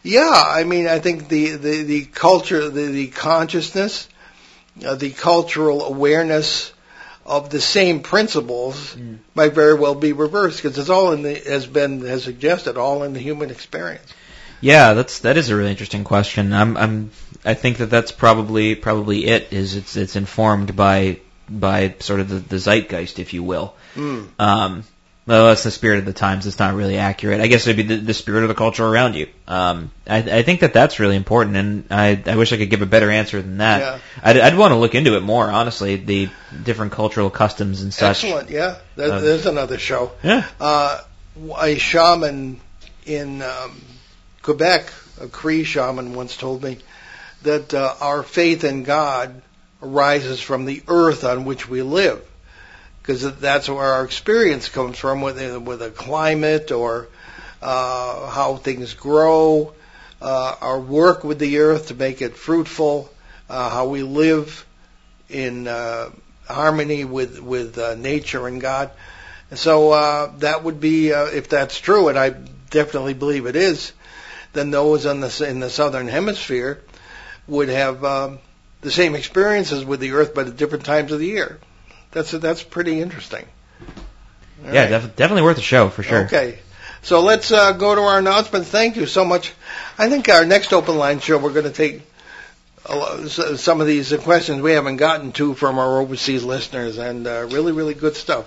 [0.01, 4.09] yeah, I mean, I think the, the, the culture, the, the consciousness,
[4.85, 6.71] uh, the cultural awareness
[7.25, 9.17] of the same principles Mm.
[9.35, 13.03] might very well be reversed because it's all in the, has been, has suggested, all
[13.03, 14.13] in the human experience.
[14.59, 16.53] Yeah, that's that is a really interesting question.
[16.53, 17.11] I'm I'm
[17.43, 19.51] I think that that's probably probably it.
[19.51, 21.19] Is it's it's informed by
[21.49, 23.73] by sort of the, the zeitgeist, if you will.
[23.95, 24.27] Mm.
[24.37, 24.83] Um,
[25.27, 26.47] well, that's the spirit of the times.
[26.47, 27.41] It's not really accurate.
[27.41, 29.27] I guess it'd be the, the spirit of the culture around you.
[29.47, 32.81] Um, I, I think that that's really important, and I, I wish I could give
[32.81, 33.79] a better answer than that.
[33.79, 33.99] Yeah.
[34.23, 36.29] I'd, I'd want to look into it more, honestly, the
[36.63, 38.23] different cultural customs and such.
[38.23, 38.77] Excellent, yeah.
[38.95, 40.11] That, Uh, there's another show.
[40.23, 40.47] Yeah.
[40.59, 41.01] Uh,
[41.61, 42.59] a shaman
[43.05, 43.81] in um,
[44.41, 44.91] Quebec,
[45.21, 46.79] a Cree shaman, once told me
[47.43, 49.41] that uh, our faith in God
[49.83, 52.23] arises from the earth on which we live,
[53.01, 57.07] because that's where our experience comes from, with with a climate or
[57.61, 59.73] uh, how things grow,
[60.21, 63.09] uh, our work with the earth to make it fruitful,
[63.49, 64.65] uh, how we live
[65.29, 66.09] in uh,
[66.47, 68.91] harmony with with uh, nature and God.
[69.53, 73.91] So uh, that would be, if that's true, and I definitely believe it is,
[74.53, 76.81] then those in the in the southern hemisphere
[77.47, 78.39] would have um,
[78.81, 81.59] the same experiences with the Earth, but at different times of the year.
[82.11, 83.45] That's that's pretty interesting.
[84.65, 84.89] All Yeah, right.
[84.89, 86.25] def- definitely worth a show for sure.
[86.25, 86.59] Okay.
[87.03, 88.69] So let's uh, go to our announcements.
[88.69, 89.53] Thank you so much.
[89.97, 92.01] I think our next open line show, we're going to take
[92.85, 97.47] a some of these questions we haven't gotten to from our overseas listeners, and uh,
[97.49, 98.45] really, really good stuff.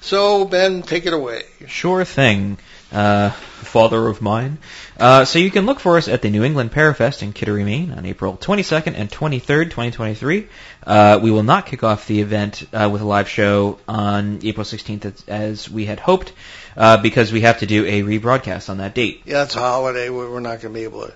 [0.00, 1.42] So, Ben, take it away.
[1.66, 2.58] Sure thing,
[2.92, 4.58] uh, father of mine.
[4.98, 7.92] Uh, so you can look for us at the New England Parafest in Kittery, Maine
[7.92, 10.48] on April 22nd and 23rd, 2023.
[10.86, 14.64] Uh, we will not kick off the event uh, with a live show on April
[14.64, 16.32] 16th as, as we had hoped,
[16.76, 19.22] uh, because we have to do a rebroadcast on that date.
[19.26, 20.08] Yeah, it's a holiday.
[20.08, 21.14] We- We're not going to be able to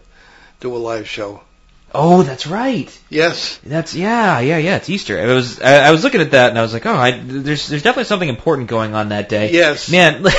[0.61, 1.41] do a live show.
[1.95, 2.89] Oh, that's right.
[3.11, 3.59] Yes.
[3.65, 4.77] That's yeah, yeah, yeah.
[4.77, 5.19] It's Easter.
[5.19, 7.69] It was I, I was looking at that and I was like, oh, I, there's
[7.69, 9.53] there's definitely something important going on that day.
[9.53, 9.91] Yes.
[9.91, 10.25] man.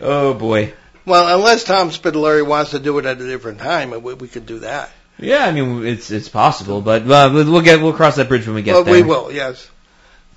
[0.00, 0.72] oh boy.
[1.06, 4.46] Well, unless Tom Spitaleri wants to do it at a different time, we, we could
[4.46, 4.90] do that.
[5.18, 8.54] Yeah, I mean it's it's possible, but uh, we'll get we'll cross that bridge when
[8.54, 8.94] we get well, there.
[8.94, 9.68] we will, yes.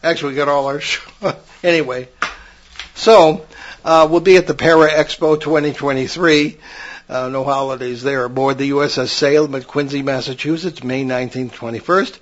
[0.04, 1.10] Actually, we got all our show.
[1.64, 2.10] anyway,
[2.94, 3.46] so
[3.86, 6.58] uh, we'll be at the Para Expo 2023.
[7.08, 8.26] Uh, no holidays there.
[8.26, 12.18] Aboard the USS Salem at Quincy, Massachusetts, May 19th, 21st.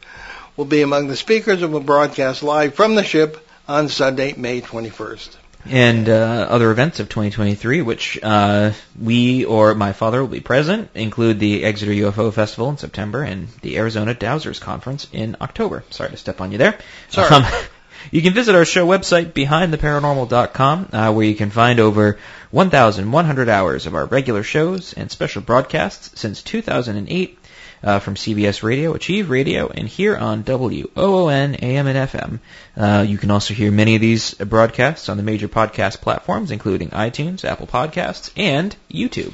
[0.57, 4.61] We'll be among the speakers and will broadcast live from the ship on Sunday, May
[4.61, 5.37] 21st.
[5.65, 10.89] And uh, other events of 2023, which uh, we or my father will be present,
[10.95, 15.83] include the Exeter UFO Festival in September and the Arizona Dowsers Conference in October.
[15.89, 16.77] Sorry to step on you there.
[17.09, 17.29] Sorry.
[17.29, 17.45] Um,
[18.09, 22.17] You can visit our show website, behindtheparanormal.com, uh, where you can find over
[22.49, 27.40] 1,100 hours of our regular shows and special broadcasts since 2008
[27.83, 32.39] uh, from CBS Radio, Achieve Radio, and here on WOON AM and FM.
[32.77, 36.89] Uh, you can also hear many of these broadcasts on the major podcast platforms, including
[36.89, 39.33] iTunes, Apple Podcasts, and YouTube.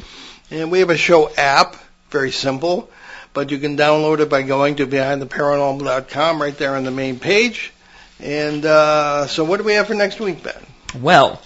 [0.50, 1.76] And we have a show app,
[2.10, 2.90] very simple,
[3.34, 7.74] but you can download it by going to behindtheparanormal.com right there on the main page.
[8.20, 10.56] And uh, so, what do we have for next week, Ben?
[11.00, 11.42] Well,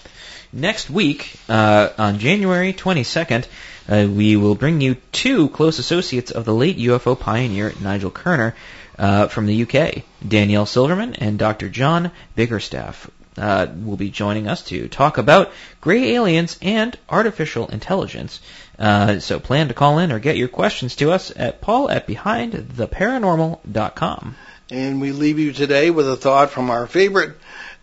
[0.54, 3.46] next week, uh, on January 22nd,
[3.92, 8.56] uh, we will bring you two close associates of the late UFO pioneer Nigel Kerner
[8.98, 11.68] uh, from the UK, Danielle Silverman and Dr.
[11.68, 13.10] John Biggerstaff.
[13.38, 18.42] Uh, will be joining us to talk about gray aliens and artificial intelligence.
[18.78, 22.08] Uh, so plan to call in or get your questions to us at paul at
[22.08, 24.36] behindtheparanormal.com.
[24.70, 27.38] And we leave you today with a thought from our favorite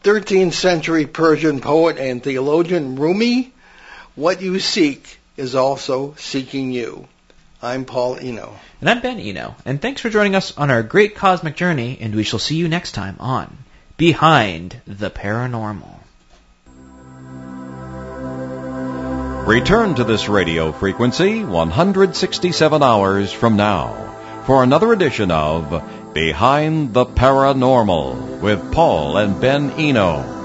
[0.05, 3.53] 13th century Persian poet and theologian Rumi.
[4.15, 7.07] What you seek is also seeking you.
[7.63, 8.59] I'm Paul Eno.
[8.81, 9.55] And I'm Ben Eno.
[9.65, 12.69] And thanks for joining us on our great cosmic journey, and we shall see you
[12.69, 13.57] next time on
[13.97, 15.95] Behind the Paranormal.
[19.47, 27.07] Return to this radio frequency 167 hours from now for another edition of Behind the
[27.07, 30.38] Paranormal with Paul and Ben Eno.